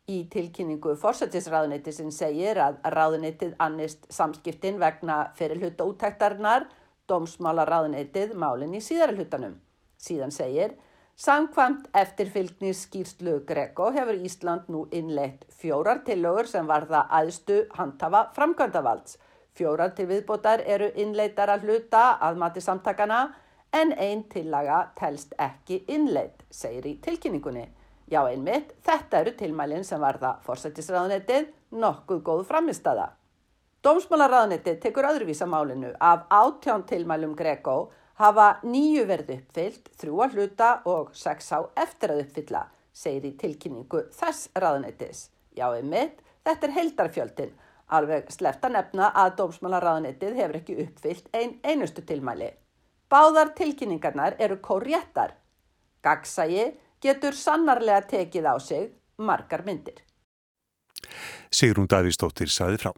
Í 0.04 0.26
tilkynningu 0.28 0.98
fórsættisraðnetið 1.00 1.94
sem 1.96 2.08
segir 2.12 2.58
að 2.60 2.74
raðnetið 2.92 3.54
annist 3.64 4.02
samskiptin 4.12 4.76
vegna 4.76 5.30
fyrirluta 5.38 5.86
útæktarinnar 5.88 6.66
dómsmálaráðuneytið 7.08 8.34
málinn 8.36 8.74
í 8.76 8.82
síðara 8.84 9.14
hlutanum. 9.16 9.54
Síðan 9.96 10.34
segir, 10.36 10.74
samkvæmt 11.16 11.86
eftirfylgni 11.96 12.74
skýrslu 12.76 13.38
Greko 13.48 13.86
hefur 13.94 14.18
Ísland 14.28 14.68
nú 14.68 14.82
innleitt 14.92 15.46
fjórar 15.48 16.02
tillögur 16.04 16.50
sem 16.52 16.68
varða 16.68 17.06
aðstu 17.08 17.62
handhafa 17.78 18.26
framkvæmdavalds. 18.36 19.16
Fjórar 19.56 19.94
til 19.96 20.10
viðbótar 20.10 20.66
eru 20.66 20.90
innleittar 21.00 21.48
að 21.48 21.64
hluta 21.68 22.18
að 22.20 22.42
mati 22.42 22.60
samtakana 22.60 23.22
en 23.72 23.96
einn 23.96 24.26
tillaga 24.28 24.82
telst 25.00 25.32
ekki 25.38 25.80
innleitt, 25.88 26.44
segir 26.50 26.92
í 26.92 26.98
tilkynningunni. 27.00 27.64
Já 28.10 28.20
einmitt, 28.28 28.74
þetta 28.84 29.20
eru 29.22 29.32
tilmælinn 29.38 29.84
sem 29.86 30.00
varða 30.00 30.34
fórsættisráðuneytið 30.44 31.46
nokkuð 31.72 32.20
góð 32.26 32.42
framistada. 32.50 33.06
Dómsmálaráðniti 33.84 34.76
tekur 34.80 35.08
öðruvísa 35.08 35.46
málinu 35.48 35.90
af 36.00 36.26
átján 36.32 36.84
tilmælum 36.88 37.34
Greko 37.36 37.90
hafa 38.20 38.60
nýju 38.64 39.06
verið 39.08 39.32
uppfyllt, 39.38 39.88
þrjú 40.00 40.20
að 40.24 40.36
hluta 40.36 40.68
og 40.88 41.10
sex 41.16 41.50
á 41.52 41.64
eftir 41.80 42.14
að 42.14 42.22
uppfylla, 42.24 42.62
segir 42.92 43.28
í 43.28 43.32
tilkynningu 43.40 44.06
þess 44.14 44.50
ráðnitis. 44.56 45.28
Já, 45.56 45.68
einmitt, 45.72 46.20
þetta 46.44 46.68
er 46.68 46.76
heldarfjöldin. 46.78 47.52
Alveg 47.94 48.30
slefta 48.32 48.70
nefna 48.72 49.10
að 49.16 49.36
Dómsmálaráðnitið 49.40 50.38
hefur 50.40 50.60
ekki 50.60 50.78
uppfyllt 50.84 51.28
ein 51.36 51.58
einustu 51.64 52.04
tilmæli. 52.04 52.52
Báðar 53.12 53.52
tilkynningarnar 53.56 54.36
eru 54.40 54.56
kórjættar. 54.64 55.36
Gagsægi 56.04 56.72
getur 57.04 57.36
sannarlega 57.36 58.06
tekið 58.10 58.50
á 58.50 58.56
sig 58.58 58.90
margar 59.18 59.64
myndir. 59.66 60.00
Sigrún 61.52 61.88
Davísdóttir 61.90 62.50
saði 62.50 62.80
frá. 62.80 62.94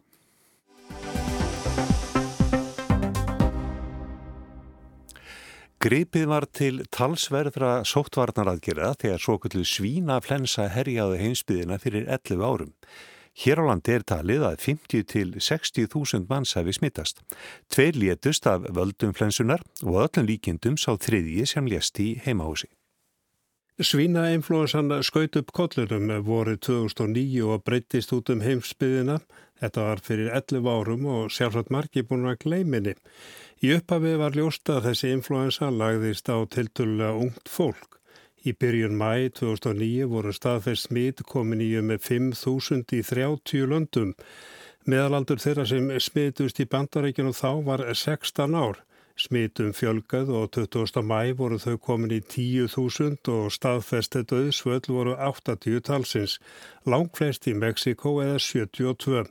Gripið 5.77 6.23
var 6.25 6.47
til 6.57 6.79
talsverðra 6.89 7.83
sóttvarnaraðgjera 7.85 8.95
þegar 8.97 9.21
svo 9.21 9.35
kvöldu 9.43 9.61
svínaflensa 9.61 10.65
herjaði 10.73 11.19
heimsbyðina 11.21 11.77
fyrir 11.83 12.09
11 12.09 12.41
árum. 12.41 12.71
Hér 13.37 13.61
á 13.61 13.63
landi 13.69 13.93
er 13.93 14.01
talið 14.01 14.47
að 14.47 14.63
50 14.63 15.05
til 15.13 15.27
60 15.37 15.91
þúsund 15.93 16.25
manns 16.31 16.55
hefði 16.57 16.73
smittast. 16.79 17.21
Tveir 17.69 18.01
létust 18.01 18.49
af 18.49 18.65
völdum 18.73 19.13
flensunar 19.13 19.61
og 19.85 20.01
öllum 20.07 20.25
líkindum 20.25 20.81
sá 20.81 20.95
þriðji 20.97 21.45
sem 21.53 21.69
lést 21.69 22.01
í 22.01 22.15
heimahúsi. 22.25 22.71
Svínainfluensan 23.77 24.89
skaut 25.05 25.35
upp 25.37 25.51
kollunum 25.53 26.09
voru 26.25 26.55
2009 26.57 27.43
og 27.45 27.61
breyttist 27.61 28.09
út 28.15 28.31
um 28.33 28.39
heimsbyðina. 28.41 29.19
Þetta 29.61 29.83
var 29.85 30.01
fyrir 30.01 30.31
11 30.33 30.69
árum 30.71 31.05
og 31.05 31.29
sjálfsagt 31.29 31.69
margi 31.69 32.01
búin 32.01 32.25
að 32.25 32.39
gleiminni. 32.41 32.95
Í 33.61 33.75
upphafi 33.75 34.15
var 34.17 34.33
ljóst 34.33 34.71
að 34.73 34.87
þessi 34.87 35.11
influensa 35.13 35.69
lagðist 35.69 36.25
á 36.25 36.41
tiltölulega 36.49 37.21
ungt 37.21 37.53
fólk. 37.53 37.99
Í 38.41 38.55
byrjun 38.57 38.97
mæ 38.97 39.29
2009 39.37 40.09
voru 40.09 40.33
staðfest 40.33 40.89
smitt 40.89 41.21
komin 41.29 41.61
í 41.61 41.69
um 41.77 41.93
5.000 41.93 42.97
í 42.97 43.03
30 43.05 43.69
löndum. 43.69 44.15
Meðalaldur 44.89 45.37
þeirra 45.37 45.69
sem 45.69 45.93
smittust 46.01 46.57
í 46.57 46.65
bandarækjunum 46.65 47.37
þá 47.37 47.51
var 47.69 47.85
16 47.93 48.57
ár. 48.57 48.81
Smittum 49.17 49.71
fjölgað 49.73 50.29
og 50.29 50.51
20. 50.53 51.01
mæ 51.01 51.33
voru 51.39 51.57
þau 51.57 51.79
komin 51.81 52.13
í 52.13 52.19
10.000 52.21 53.31
og 53.33 53.49
staðfestið 53.55 54.27
döðsvöld 54.31 54.89
voru 54.93 55.15
80 55.17 55.81
talsins. 55.87 56.37
Langflest 56.85 57.49
í 57.49 57.55
Mexiko 57.57 58.19
eða 58.21 58.37
72. 58.37 59.25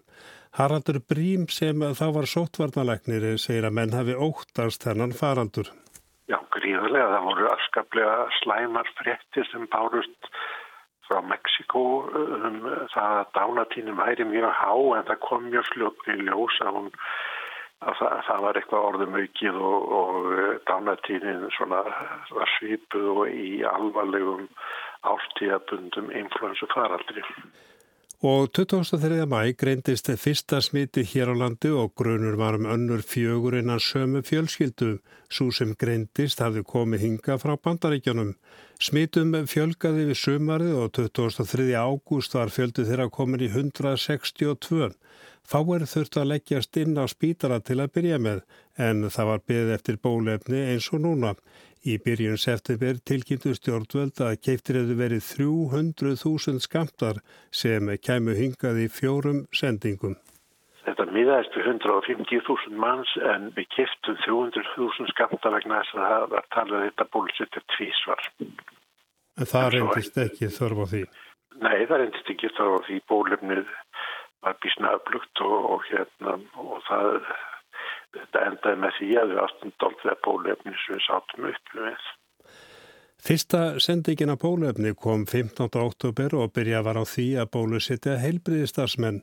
Haraldur 0.59 0.99
Brím 1.05 1.47
sem 1.53 1.85
þá 1.99 2.07
var 2.17 2.27
sóttvarnalegnir 2.33 3.29
segir 3.39 3.69
að 3.69 3.77
menn 3.79 3.95
hafi 3.95 4.17
óttast 4.17 4.83
þennan 4.89 5.15
farandur. 5.15 5.71
Já, 6.27 6.41
gríðarlega. 6.57 7.13
Það 7.13 7.27
voru 7.31 7.49
afskaplega 7.53 8.17
slæmar 8.41 8.91
fréttir 8.99 9.47
sem 9.53 9.69
bárust 9.71 10.31
frá 11.07 11.23
Mexiko 11.23 11.87
um 12.11 12.57
það 12.91 13.21
að 13.21 13.35
dánatínum 13.39 14.01
væri 14.01 14.27
mjög 14.27 14.51
há 14.59 14.73
en 14.99 15.07
það 15.11 15.21
kom 15.29 15.47
mjög 15.53 15.69
fljótt 15.71 16.09
í 16.11 16.17
ljós 16.27 16.57
að, 16.65 16.79
hún, 16.81 16.89
að 17.85 17.95
það, 18.01 18.17
það 18.29 18.43
var 18.47 18.59
eitthvað 18.61 18.89
orðum 18.91 19.17
aukið 19.21 19.61
og, 19.69 19.95
og 20.01 20.27
dánatínin 20.71 21.47
var 21.71 22.53
svipuð 22.57 23.09
og 23.13 23.25
í 23.29 23.63
alvarlegum 23.69 24.49
ástíðabundum 25.07 26.13
influensu 26.23 26.69
faraldri. 26.73 27.25
Og 28.25 28.49
23. 28.49 29.27
mæ 29.29 29.53
greindist 29.61 30.09
fyrsta 30.17 30.63
smiti 30.65 31.03
hér 31.05 31.29
á 31.29 31.35
landi 31.37 31.69
og 31.69 31.93
grunur 31.95 32.39
var 32.41 32.57
um 32.57 32.65
önnur 32.65 33.03
fjögur 33.05 33.59
innan 33.59 33.79
sömu 33.79 34.23
fjölskyldu. 34.25 34.99
Svo 35.29 35.51
sem 35.53 35.75
greindist 35.77 36.41
hafði 36.41 36.63
komið 36.65 37.05
hinga 37.05 37.37
frá 37.37 37.59
bandaríkjanum. 37.61 38.33
Smitum 38.81 39.37
fjölgaði 39.45 40.09
við 40.09 40.19
sömarið 40.25 40.73
og 40.81 40.89
23. 40.97 41.77
ágúst 41.77 42.33
var 42.33 42.49
fjöldu 42.49 42.89
þeirra 42.89 43.11
komin 43.13 43.45
í 43.45 43.53
162. 43.53 44.91
Fáir 45.47 45.85
þurftu 45.87 46.19
að 46.23 46.31
leggjast 46.33 46.77
inn 46.81 46.97
á 46.99 47.07
spítara 47.07 47.61
til 47.63 47.79
að 47.79 47.93
byrja 47.95 48.19
með 48.19 48.41
en 48.83 49.07
það 49.15 49.29
var 49.31 49.43
beð 49.47 49.73
eftir 49.77 49.99
bólefni 50.03 50.63
eins 50.73 50.89
og 50.91 51.05
núna. 51.05 51.35
Í 51.87 52.01
byrjun 52.03 52.41
september 52.43 52.99
tilkynntu 53.07 53.53
stjórnvöld 53.55 54.19
að 54.27 54.41
keiftir 54.43 54.81
hefðu 54.81 54.97
verið 54.99 55.23
300.000 55.29 56.65
skamtar 56.65 57.21
sem 57.55 57.93
kæmu 58.03 58.35
hingað 58.35 58.81
í 58.83 58.89
fjórum 58.91 59.45
sendingum. 59.55 60.17
Þetta 60.83 61.07
miðaðist 61.15 61.55
við 61.55 61.71
150.000 61.77 62.83
manns 62.83 63.15
en 63.35 63.47
við 63.55 63.71
keiftum 63.77 64.19
300.000 64.27 65.13
skamtar 65.15 65.55
vegna 65.55 65.79
þess 65.85 65.95
að 65.95 66.11
það 66.11 66.27
var 66.35 66.51
talað 66.57 66.77
um 66.81 66.85
þetta 66.89 67.09
bólusettir 67.15 67.67
tvísvar. 67.77 68.27
En 69.37 69.51
það 69.55 69.73
reyndist 69.77 70.21
ekki 70.27 70.51
þörf 70.59 70.83
á 70.83 70.87
því? 70.91 71.07
Nei, 71.63 71.79
það 71.87 71.99
reyndist 72.03 72.35
ekki 72.35 72.55
þörf 72.59 72.79
á 72.79 72.81
því. 72.91 73.01
Bólefnið 73.15 73.75
var 74.47 74.59
bísna 74.63 74.95
öflugt 74.97 75.43
og, 75.43 75.57
og, 75.75 75.87
hérna, 75.91 76.37
og 76.63 76.79
það 76.87 77.19
endaði 78.47 78.79
með 78.83 78.95
því 78.99 79.09
að 79.21 79.33
við 79.33 79.43
ástum 79.43 79.73
doldlega 79.83 80.23
bólefni 80.27 80.77
sem 80.85 80.95
við 80.97 81.05
sátum 81.07 81.49
upp 81.51 81.75
með. 81.81 82.07
Fyrsta 83.27 83.63
sendingin 83.83 84.31
af 84.31 84.43
bólefni 84.45 84.93
kom 84.95 85.25
15. 85.27 85.67
oktober 85.83 86.37
og 86.39 86.53
byrja 86.55 86.85
var 86.87 87.01
á 87.01 87.05
því 87.09 87.27
að 87.43 87.51
bólusetja 87.57 88.21
heilbriðistarsmenn. 88.23 89.23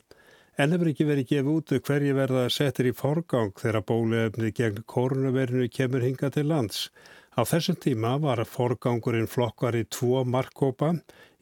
En 0.60 0.74
hefur 0.76 0.92
ekki 0.92 1.06
verið 1.08 1.30
gefið 1.32 1.52
út 1.54 1.72
hverju 1.88 2.16
verða 2.18 2.44
settir 2.54 2.92
í 2.92 2.94
forgang 2.94 3.54
þegar 3.58 3.86
bólefni 3.90 4.52
gegn 4.54 4.84
koronavirinu 4.86 5.70
kemur 5.74 6.04
hinga 6.06 6.30
til 6.36 6.50
lands. 6.52 6.90
Á 7.34 7.42
þessum 7.50 7.80
tíma 7.82 8.18
var 8.22 8.44
forgangurinn 8.46 9.32
flokkar 9.32 9.78
í 9.80 9.88
tvo 9.90 10.22
markkópa 10.28 10.92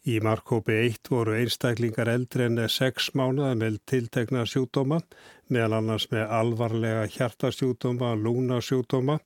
Í 0.02 0.16
markkópi 0.26 0.74
1 0.82 1.12
voru 1.14 1.36
einstaklingar 1.38 2.10
eldri 2.10 2.48
en 2.48 2.58
6 2.76 3.12
mánuða 3.14 3.52
með 3.60 3.76
tiltegna 3.86 4.48
sjúdóma, 4.50 4.98
meðal 5.46 5.76
annars 5.78 6.08
með 6.10 6.32
alvarlega 6.38 7.04
hjartasjúdóma, 7.14 8.16
lúnasjúdóma 8.18 9.20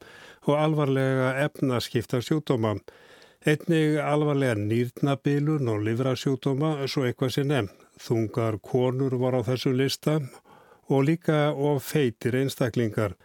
og 0.43 0.57
alvarlega 0.59 1.29
efnaskipta 1.45 2.19
sjúdóma. 2.19 2.73
Einnig 3.47 4.01
alvarlega 4.03 4.57
nýrnabilun 4.59 5.71
og 5.71 5.85
livrasjúdóma, 5.87 6.73
svo 6.91 7.05
eitthvað 7.07 7.31
sem 7.37 7.47
nefn. 7.53 7.71
Þungar 7.95 8.59
konur 8.59 9.15
var 9.21 9.39
á 9.39 9.47
þessu 9.47 9.71
lista 9.71 10.17
og 10.91 11.07
líka 11.07 11.53
of 11.55 11.87
feitir 11.87 12.35
einstaklingar. 12.35 13.15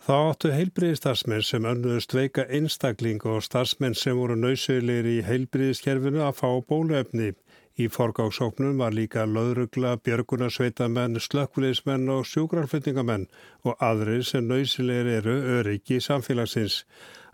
Þá 0.00 0.14
áttu 0.16 0.50
heilbriðistarsmenn 0.54 1.42
sem 1.44 1.66
önnuðust 1.68 2.14
veika 2.16 2.46
einstakling 2.48 3.20
og 3.28 3.42
starsmenn 3.44 3.92
sem 3.92 4.16
voru 4.16 4.32
nöysölir 4.40 5.04
í 5.04 5.18
heilbriðiskerfinu 5.26 6.22
að 6.24 6.38
fá 6.38 6.48
bóluefni. 6.72 7.34
Í 7.76 7.88
forgáksóknum 7.92 8.80
var 8.80 8.96
líka 8.96 9.26
löðrugla, 9.28 9.98
björgunarsveitamenn, 10.04 11.20
slökkviliðsmenn 11.20 12.08
og 12.16 12.24
sjúkrarflutningamenn 12.32 13.28
og 13.68 13.84
aðrir 13.90 14.24
sem 14.24 14.48
nöysölir 14.48 15.12
eru 15.18 15.36
öryggi 15.58 16.00
samfélagsins. 16.00 16.80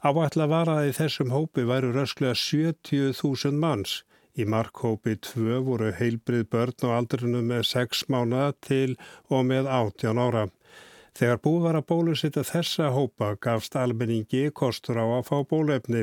Áætla 0.03 0.51
var 0.51 0.71
að 0.71 0.91
í 0.91 0.99
þessum 0.99 1.31
hópi 1.35 1.69
væru 1.71 1.95
rösklega 1.95 2.35
70.000 2.35 3.63
manns. 3.63 4.01
Í 4.35 4.43
markhópi 4.43 5.15
2 5.31 5.63
voru 5.71 5.95
heilbrið 5.95 6.51
börn 6.51 6.91
og 6.91 6.99
aldrunum 6.99 7.47
með 7.55 7.65
6 7.71 8.09
mánuða 8.11 8.53
til 8.59 8.99
og 9.31 9.47
með 9.55 9.71
18 9.71 10.19
ára. 10.27 10.49
Þegar 11.17 11.39
búið 11.41 11.63
var 11.65 11.77
að 11.79 11.87
bólusitta 11.89 12.43
þessa 12.45 12.91
hópa 12.93 13.31
gafst 13.41 13.77
almenningi 13.81 14.51
kostur 14.53 14.99
á 15.01 15.07
að 15.07 15.29
fá 15.31 15.39
bólefni. 15.49 16.03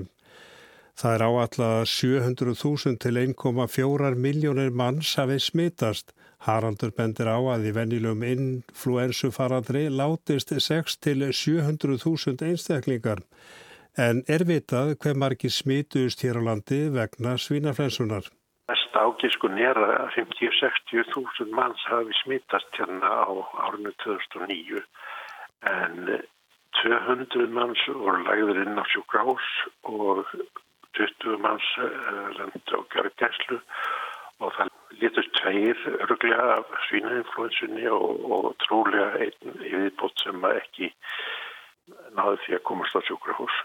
Það 0.97 1.15
er 1.15 1.23
áallega 1.28 1.86
700.000 1.89 2.97
til 3.02 3.19
1,4 3.21 4.12
miljónir 4.26 4.73
manns 4.73 5.13
hafið 5.19 5.41
smitast. 5.45 6.13
Haraldur 6.47 6.91
bendir 6.97 7.30
á 7.30 7.38
að 7.38 7.69
í 7.69 7.76
vennilegum 7.78 8.26
influensufaradri 8.26 9.86
látist 9.93 10.54
6 10.54 10.97
til 11.06 11.30
700.000 11.30 12.49
einstaklingar. 12.49 13.21
En 13.97 14.23
er 14.26 14.45
vitað 14.49 14.95
hver 14.97 15.17
margir 15.17 15.54
smituðust 15.54 16.26
hér 16.26 16.41
á 16.41 16.49
landi 16.49 16.88
vegna 16.89 17.38
svínaflensunar? 17.38 18.34
Mest 18.93 19.10
ágiskun 19.10 19.58
er 19.58 19.73
að 19.73 20.12
50-60.000 20.13 21.49
manns 21.58 21.82
hafi 21.89 22.13
smittast 22.19 22.75
hérna 22.77 23.10
á 23.25 23.34
árinu 23.65 23.89
2009 24.03 24.84
en 25.65 26.21
200 26.77 27.47
manns 27.49 27.82
voru 27.89 28.21
lagður 28.21 28.60
inn 28.62 28.77
á 28.77 28.86
sjúkrahús 28.93 29.47
og 29.89 30.21
20 30.93 31.41
manns 31.41 31.65
eh, 31.82 32.29
lendi 32.38 32.62
á 32.69 32.86
gjörgæslu 32.93 33.58
og 34.45 34.53
það 34.60 34.69
litust 35.01 35.34
tveir 35.41 35.82
örglega 36.06 36.60
af 36.60 36.77
svínainfluensunni 36.86 37.89
og, 37.89 38.29
og 38.29 38.53
trúlega 38.62 39.25
einn 39.25 39.58
yfirbót 39.71 40.21
sem 40.21 40.45
ekki 40.53 40.93
náði 42.13 42.43
því 42.45 42.60
að 42.60 42.65
komast 42.69 42.93
á 42.93 43.01
sjúkrahús. 43.10 43.58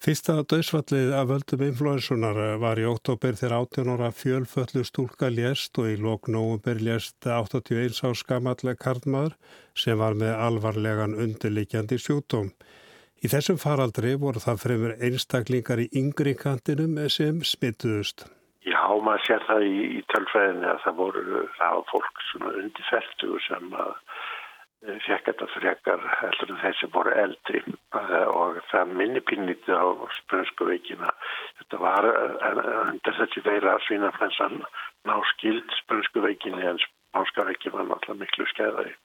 Fyrsta 0.00 0.38
döðsvallið 0.48 1.10
af 1.12 1.26
völdum 1.28 1.62
influensunar 1.66 2.38
var 2.62 2.78
í 2.80 2.86
oktober 2.88 3.34
þegar 3.36 3.66
18 3.66 3.90
ára 3.92 4.06
fjölföllu 4.16 4.80
stúlka 4.88 5.28
lést 5.28 5.76
og 5.76 5.90
í 5.90 5.98
lok 6.00 6.30
nógumber 6.32 6.80
lést 6.80 7.28
81 7.28 8.00
á 8.00 8.08
skamallega 8.16 8.80
karlmaður 8.80 9.36
sem 9.76 10.00
var 10.00 10.16
með 10.16 10.32
alvarlegan 10.46 11.18
undirlikjandi 11.20 12.00
sjútum. 12.00 12.48
Í 13.20 13.28
þessum 13.28 13.60
faraldri 13.60 14.14
voru 14.24 14.40
það 14.40 14.62
fremur 14.64 14.96
einstaklingar 15.04 15.84
í 15.84 15.90
yngri 15.92 16.32
kantinum 16.32 16.96
sem 17.12 17.44
smittuðust. 17.44 18.24
Já, 18.64 18.80
maður 19.04 19.26
sér 19.26 19.44
það 19.50 19.66
í, 19.68 19.76
í 19.98 20.02
tölfæðinu 20.14 20.70
að 20.72 20.84
það 20.86 21.00
voru 21.04 21.44
það 21.60 21.84
fólk 21.92 22.24
undir 22.40 22.88
feltu 22.88 23.36
sem 23.50 23.68
að 23.84 23.92
fekk 24.80 25.26
þetta 25.28 25.46
frekar 25.54 26.04
heldur 26.20 26.54
en 26.54 26.60
þessi 26.62 26.88
voru 26.94 27.12
eldri 27.22 27.60
og 27.92 28.60
það 28.70 28.94
minni 28.96 29.20
pinniti 29.20 29.74
á 29.76 29.84
spönsku 30.22 30.68
veikina. 30.70 31.10
Þetta 31.60 31.80
var 31.82 32.08
undir 32.88 33.18
þessi 33.18 33.44
veira 33.44 33.76
svínaflensan 33.86 34.62
ná 35.08 35.14
skild 35.34 35.76
spönsku 35.82 36.24
veikinni 36.24 36.64
en 36.64 36.80
spánska 36.80 37.44
veikin 37.44 37.76
var 37.76 37.88
náttúrulega 37.90 38.24
miklu 38.24 38.48
skeiðari. 38.54 38.96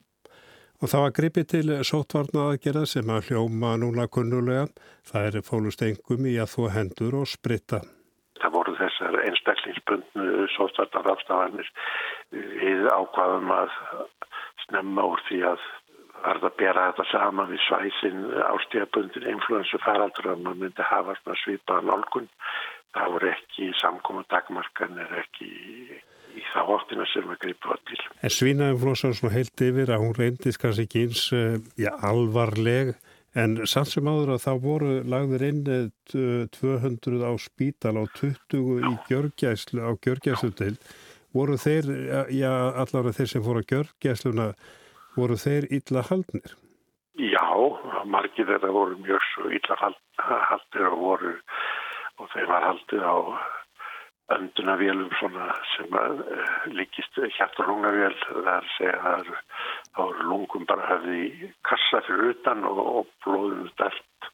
Og 0.84 0.92
það 0.92 1.04
var 1.06 1.14
gripið 1.18 1.46
til 1.52 1.76
sótvarna 1.88 2.50
aðgerða 2.52 2.86
sem 2.92 3.12
að 3.12 3.30
hljóma 3.30 3.76
núna 3.80 4.08
kunnulega. 4.12 4.68
Það 5.08 5.28
er 5.30 5.46
fólust 5.48 5.84
engum 5.88 6.28
í 6.28 6.36
að 6.40 6.52
þú 6.56 6.72
hendur 6.76 7.22
og 7.22 7.30
spritta. 7.32 7.80
Það 8.42 8.52
voru 8.58 8.74
þessar 8.80 9.16
einstaklingsbundnu 9.24 10.48
sótvarnar 10.56 11.14
afstafanir 11.16 11.70
við 12.36 12.90
ákvaðum 12.92 13.54
að 13.56 13.80
snemma 14.66 15.06
úr 15.14 15.22
því 15.30 15.42
að 15.52 15.66
verða 16.26 16.50
að 16.50 16.58
bera 16.60 16.88
þetta 16.90 17.06
saman 17.12 17.52
við 17.52 17.62
svæsin 17.66 18.26
ástíðabundin 18.50 19.30
influensu 19.36 19.80
faraldur 19.84 20.32
að 20.32 20.44
maður 20.46 20.62
myndi 20.64 20.88
hafa 20.90 21.16
svona 21.20 21.40
svipaða 21.44 21.88
nálgun. 21.90 22.30
Það 22.96 23.16
voru 23.16 23.32
ekki 23.34 23.72
samkominn 23.82 24.30
dagmarkan 24.32 25.02
er 25.04 25.18
ekki 25.22 25.50
í, 25.50 26.44
þá 26.54 26.62
óttina 26.78 27.08
sem 27.12 27.28
við 27.30 27.42
gripum 27.44 27.76
á 27.76 27.78
til. 27.90 28.00
En 28.24 28.34
svínainfluensan 28.38 29.18
svona 29.18 29.36
heilt 29.36 29.66
yfir 29.68 29.92
að 29.92 30.06
hún 30.06 30.16
reyndist 30.18 30.62
kannski 30.62 30.88
ekki 30.88 31.04
eins 31.06 31.26
ja, 31.80 31.92
alvarleg 32.08 32.96
en 33.36 33.58
samt 33.68 33.92
sem 33.92 34.08
áður 34.08 34.36
að 34.38 34.46
þá 34.46 34.52
voru 34.64 34.94
lagður 35.12 35.44
inn 35.50 35.64
200 36.56 37.28
á 37.28 37.32
spítal 37.44 37.98
á 38.00 38.04
20 38.16 38.88
í 38.88 38.94
gjörgjæslu 39.10 39.84
á 39.84 39.92
gjörgjæslu 40.00 40.54
til 40.56 40.74
voru 41.36 41.58
þeir, 41.60 41.90
já 42.32 42.52
allara 42.84 43.14
þeir 43.16 43.32
sem 43.32 43.44
fóru 43.46 43.64
að 43.64 43.72
gjörgæsluna, 43.74 44.52
voru 45.18 45.38
þeir 45.40 45.68
illa 45.76 46.06
haldnir? 46.10 46.56
Já, 47.16 47.48
margir 48.12 48.48
þeirra 48.48 48.72
voru 48.76 48.98
mjög 49.04 49.28
svo 49.34 49.52
illa 49.52 49.78
haldir 50.50 50.90
og 50.90 50.98
voru 51.00 51.36
og 52.20 52.32
þeir 52.32 52.50
var 52.50 52.66
haldið 52.70 53.04
á 53.04 53.16
öndunavélum 54.36 55.12
svona 55.20 55.52
sem 55.76 55.98
að 56.00 56.22
uh, 56.24 56.54
líkist 56.74 57.20
hjartalungavél 57.38 58.16
þar 58.26 58.70
segja 58.78 58.96
að 59.12 59.28
það 59.30 60.00
voru 60.00 60.30
lungum 60.32 60.66
bara 60.70 60.88
höfði 60.90 61.20
í 61.28 61.50
kassa 61.68 62.02
fyrir 62.08 62.34
utan 62.34 62.66
og 62.66 63.06
blóðum 63.26 63.68
dælt 63.78 64.32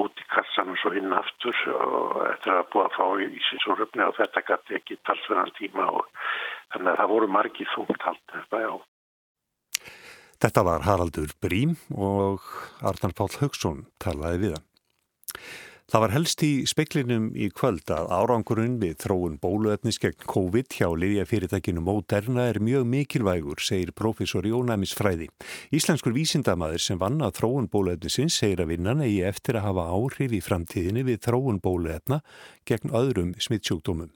út 0.00 0.22
í 0.22 0.28
kassan 0.32 0.72
og 0.72 0.78
svo 0.80 0.92
inn 0.96 1.12
aftur 1.12 1.58
og 1.74 2.22
eftir 2.30 2.54
að 2.54 2.70
búa 2.72 2.86
að 2.88 2.96
fá 2.96 3.06
í 3.20 3.42
sínsúröfni 3.50 4.06
og 4.06 4.16
þetta 4.16 4.44
gæti 4.48 4.78
ekki 4.78 4.98
talsverðan 5.08 5.52
tíma 5.58 5.88
og 5.98 6.08
þannig 6.72 6.92
að 6.92 7.00
það 7.02 7.12
voru 7.12 7.28
margi 7.36 7.68
þungt 7.74 8.06
haldið 8.06 8.38
þetta, 8.38 8.62
já. 8.64 8.72
Þetta 10.42 10.64
var 10.66 10.86
Haraldur 10.86 11.34
Brím 11.44 11.76
og 11.94 12.46
Arnar 12.82 13.12
Pál 13.14 13.28
Högson 13.36 13.84
talaði 14.02 14.40
við 14.46 14.56
hann. 14.56 14.66
Það 15.92 16.00
var 16.00 16.12
helst 16.14 16.42
í 16.46 16.50
speklinum 16.64 17.24
í 17.36 17.50
kvöld 17.52 17.90
að 17.92 18.06
árangurinn 18.16 18.78
við 18.80 18.94
þróun 19.02 19.34
bóluefnis 19.42 19.98
gegn 20.00 20.24
COVID 20.24 20.72
hjá 20.72 20.86
liðjafyrirtækinu 20.96 21.82
Moderna 21.84 22.46
er 22.48 22.62
mjög 22.64 22.86
mikilvægur, 22.88 23.60
segir 23.60 23.92
profesor 23.92 24.48
Jónæmis 24.48 24.94
Fræði. 24.96 25.28
Íslenskur 25.68 26.16
vísindamaður 26.16 26.80
sem 26.80 27.02
vann 27.02 27.20
að 27.20 27.42
þróun 27.42 27.68
bóluefnisins 27.68 28.40
segir 28.40 28.64
að 28.64 28.72
vinnan 28.72 29.04
eigi 29.04 29.20
eftir 29.28 29.60
að 29.60 29.68
hafa 29.68 29.86
áhrif 29.92 30.32
í 30.32 30.40
framtíðinni 30.40 31.04
við 31.12 31.20
þróun 31.28 31.60
bóluefna 31.60 32.22
gegn 32.64 32.96
öðrum 32.96 33.36
smittsjúkdómum. 33.36 34.14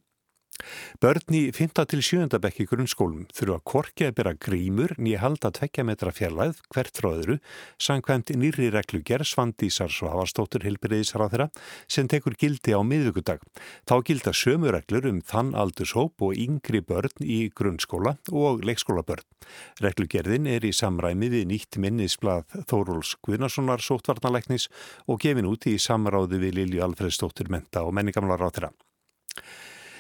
Börn 1.03 1.35
í 1.37 1.43
5. 1.53 1.83
til 1.91 2.03
7. 2.03 2.39
bekki 2.41 2.65
grunnskólum 2.71 3.27
þurfa 3.37 3.59
korki 3.69 4.07
að 4.07 4.15
bera 4.19 4.33
grímur 4.47 4.95
nýja 4.97 5.21
halda 5.23 5.51
tvekja 5.55 5.85
metra 5.85 6.13
fjarlæð 6.15 6.63
hvert 6.73 6.97
frá 6.97 7.09
öðru 7.11 7.37
sangkvæmt 7.83 8.33
nýri 8.41 8.71
regluger 8.73 9.25
Svandísar 9.29 9.93
Svavastóttur 9.93 10.65
Hilbriðisráþira 10.65 11.51
sem 11.93 12.09
tekur 12.09 12.39
gildi 12.41 12.73
á 12.73 12.81
miðugudag. 12.81 13.45
Þá 13.85 13.95
gilda 14.09 14.33
sömu 14.37 14.73
reglur 14.73 15.11
um 15.11 15.21
þann 15.21 15.53
aldurshóp 15.59 16.25
og 16.25 16.41
yngri 16.41 16.81
börn 16.81 17.21
í 17.21 17.41
grunnskóla 17.53 18.17
og 18.33 18.65
leikskólabörn. 18.67 19.27
Reglugerðin 19.85 20.49
er 20.51 20.65
í 20.67 20.73
samræmi 20.75 21.31
við 21.31 21.47
nýtt 21.53 21.79
minnisblad 21.83 22.49
Þóruls 22.67 23.15
Guðnarssonar 23.23 23.85
sótvarnalæknis 23.85 24.71
og 25.07 25.21
gefin 25.23 25.49
út 25.53 25.69
í 25.69 25.77
samráði 25.79 26.41
við 26.43 26.61
Lilju 26.63 26.85
Alfredstóttur 26.89 27.53
menta 27.53 27.85
og 27.87 27.95
menningamlar 27.95 28.41
ráþira. 28.43 28.73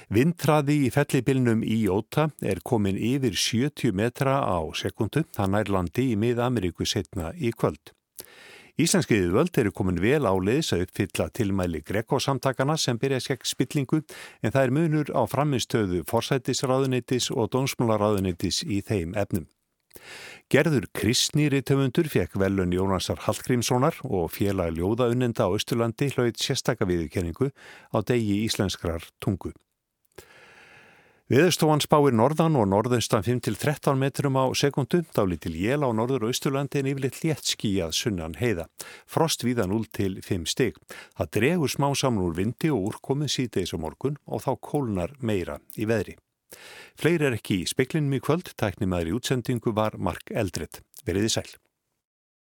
Vindtraði 0.06 0.84
í 0.86 0.90
fellibilnum 0.94 1.64
í 1.66 1.80
Jóta 1.82 2.28
er 2.46 2.60
komin 2.62 2.94
yfir 2.94 3.34
70 3.34 3.90
metra 3.90 4.36
á 4.38 4.62
sekundu, 4.70 5.24
það 5.34 5.50
nær 5.50 5.70
landi 5.74 6.04
í 6.12 6.18
mið-Ameríku 6.22 6.86
setna 6.86 7.32
í 7.34 7.50
kvöld. 7.50 7.90
Íslenskiðið 8.78 9.34
völd 9.34 9.58
eru 9.58 9.72
komin 9.74 9.98
vel 9.98 10.22
áleiðis 10.22 10.70
að 10.76 10.84
uppfylla 10.84 11.26
tilmæli 11.34 11.82
Greco-samtakana 11.82 12.76
sem 12.78 13.02
byrja 13.02 13.18
skekk 13.24 13.50
spillingu 13.50 14.04
en 14.44 14.54
það 14.54 14.62
er 14.62 14.76
munur 14.78 15.10
á 15.10 15.26
framinstöðu 15.26 16.04
forsættisráðunitis 16.06 17.32
og 17.34 17.50
dónsmálaráðunitis 17.56 18.62
í 18.62 18.84
þeim 18.86 19.18
efnum. 19.18 19.50
Gerður 20.52 20.86
Kristnýri 20.94 21.64
töfundur 21.66 22.06
fekk 22.06 22.38
velun 22.38 22.78
Jónasar 22.78 23.26
Hallgrímssonar 23.26 23.98
og 24.06 24.30
félag 24.38 24.76
ljóðaunnenda 24.78 25.50
á 25.50 25.54
Östurlandi 25.56 26.12
hlaut 26.14 26.38
sérstakka 26.38 26.86
viðurkenningu 26.86 27.50
á 27.90 27.98
degi 28.06 28.44
íslenskrar 28.46 29.02
tungu. 29.18 29.56
Viðstofan 31.26 31.80
spáir 31.82 32.14
norðan 32.14 32.54
og 32.54 32.68
norðaustan 32.70 33.24
5-13 33.26 33.98
metrum 33.98 34.36
á 34.38 34.46
sekundu, 34.54 35.00
dálítil 35.10 35.56
jél 35.58 35.82
á 35.82 35.90
norður 35.90 36.28
og 36.28 36.30
austurlandi 36.30 36.78
en 36.78 36.90
yfirleitt 36.92 37.18
létt 37.24 37.50
skíjað 37.50 37.96
sunnan 37.98 38.36
heiða. 38.38 38.68
Frost 39.10 39.42
viða 39.42 39.66
0-5 39.66 40.46
stig. 40.46 40.78
Það 41.18 41.32
dregur 41.34 41.74
smá 41.74 41.88
saman 41.98 42.28
úr 42.28 42.38
vindi 42.38 42.70
og 42.70 42.92
úrkomið 42.92 43.34
síðdeis 43.34 43.74
á 43.74 43.78
morgun 43.82 44.22
og 44.22 44.46
þá 44.46 44.52
kólnar 44.70 45.18
meira 45.18 45.58
í 45.74 45.90
veðri. 45.90 46.14
Fleiri 46.94 47.32
er 47.32 47.40
ekki 47.40 47.64
í 47.64 47.68
speklinum 47.74 48.14
í 48.14 48.22
kvöld, 48.22 48.54
tæknimaður 48.54 49.10
í 49.10 49.18
útsendingu 49.18 49.74
var 49.74 49.98
Mark 49.98 50.30
Eldred. 50.30 50.78
Veriði 51.02 51.40
sæl. 51.40 51.50